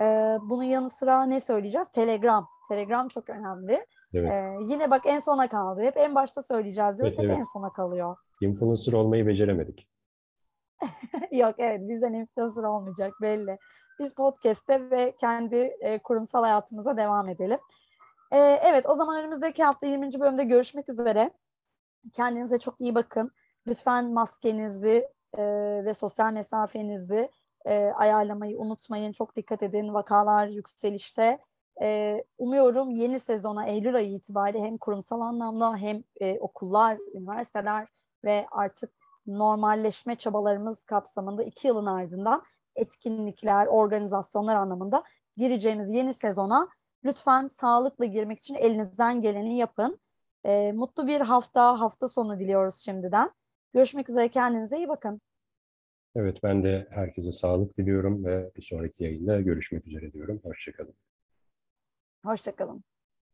[0.00, 0.04] E,
[0.42, 1.88] bunun yanı sıra ne söyleyeceğiz?
[1.92, 2.48] Telegram.
[2.68, 3.86] Telegram çok önemli.
[4.14, 4.32] Evet.
[4.32, 5.82] E, yine bak en sona kaldı.
[5.82, 7.14] Hep en başta söyleyeceğiz diyoruz.
[7.18, 7.38] Evet, evet.
[7.38, 8.16] en sona kalıyor.
[8.40, 9.88] Influencer olmayı beceremedik.
[11.32, 13.58] Yok evet bizden influencer olmayacak belli.
[13.98, 17.58] Biz podcast'te ve kendi e, kurumsal hayatımıza devam edelim.
[18.32, 20.20] E, evet o zaman önümüzdeki hafta 20.
[20.20, 21.30] bölümde görüşmek üzere.
[22.12, 23.30] Kendinize çok iyi bakın.
[23.66, 25.44] Lütfen maskenizi e,
[25.84, 27.30] ve sosyal mesafenizi
[27.64, 29.12] e, ayarlamayı unutmayın.
[29.12, 29.94] Çok dikkat edin.
[29.94, 31.38] Vakalar yükselişte.
[31.82, 37.88] E, umuyorum yeni sezona Eylül ayı itibariyle hem kurumsal anlamda hem e, okullar, üniversiteler
[38.24, 38.92] ve artık
[39.26, 42.42] normalleşme çabalarımız kapsamında iki yılın ardından
[42.76, 45.02] etkinlikler, organizasyonlar anlamında
[45.36, 46.68] gireceğimiz yeni sezona
[47.04, 50.00] lütfen sağlıkla girmek için elinizden geleni yapın.
[50.44, 53.30] E, mutlu bir hafta, hafta sonu diliyoruz şimdiden.
[53.74, 55.20] Görüşmek üzere, kendinize iyi bakın.
[56.14, 60.40] Evet ben de herkese sağlık diliyorum ve bir sonraki yayında görüşmek üzere diyorum.
[60.44, 60.94] Hoşçakalın.
[62.24, 62.84] Hoşçakalın.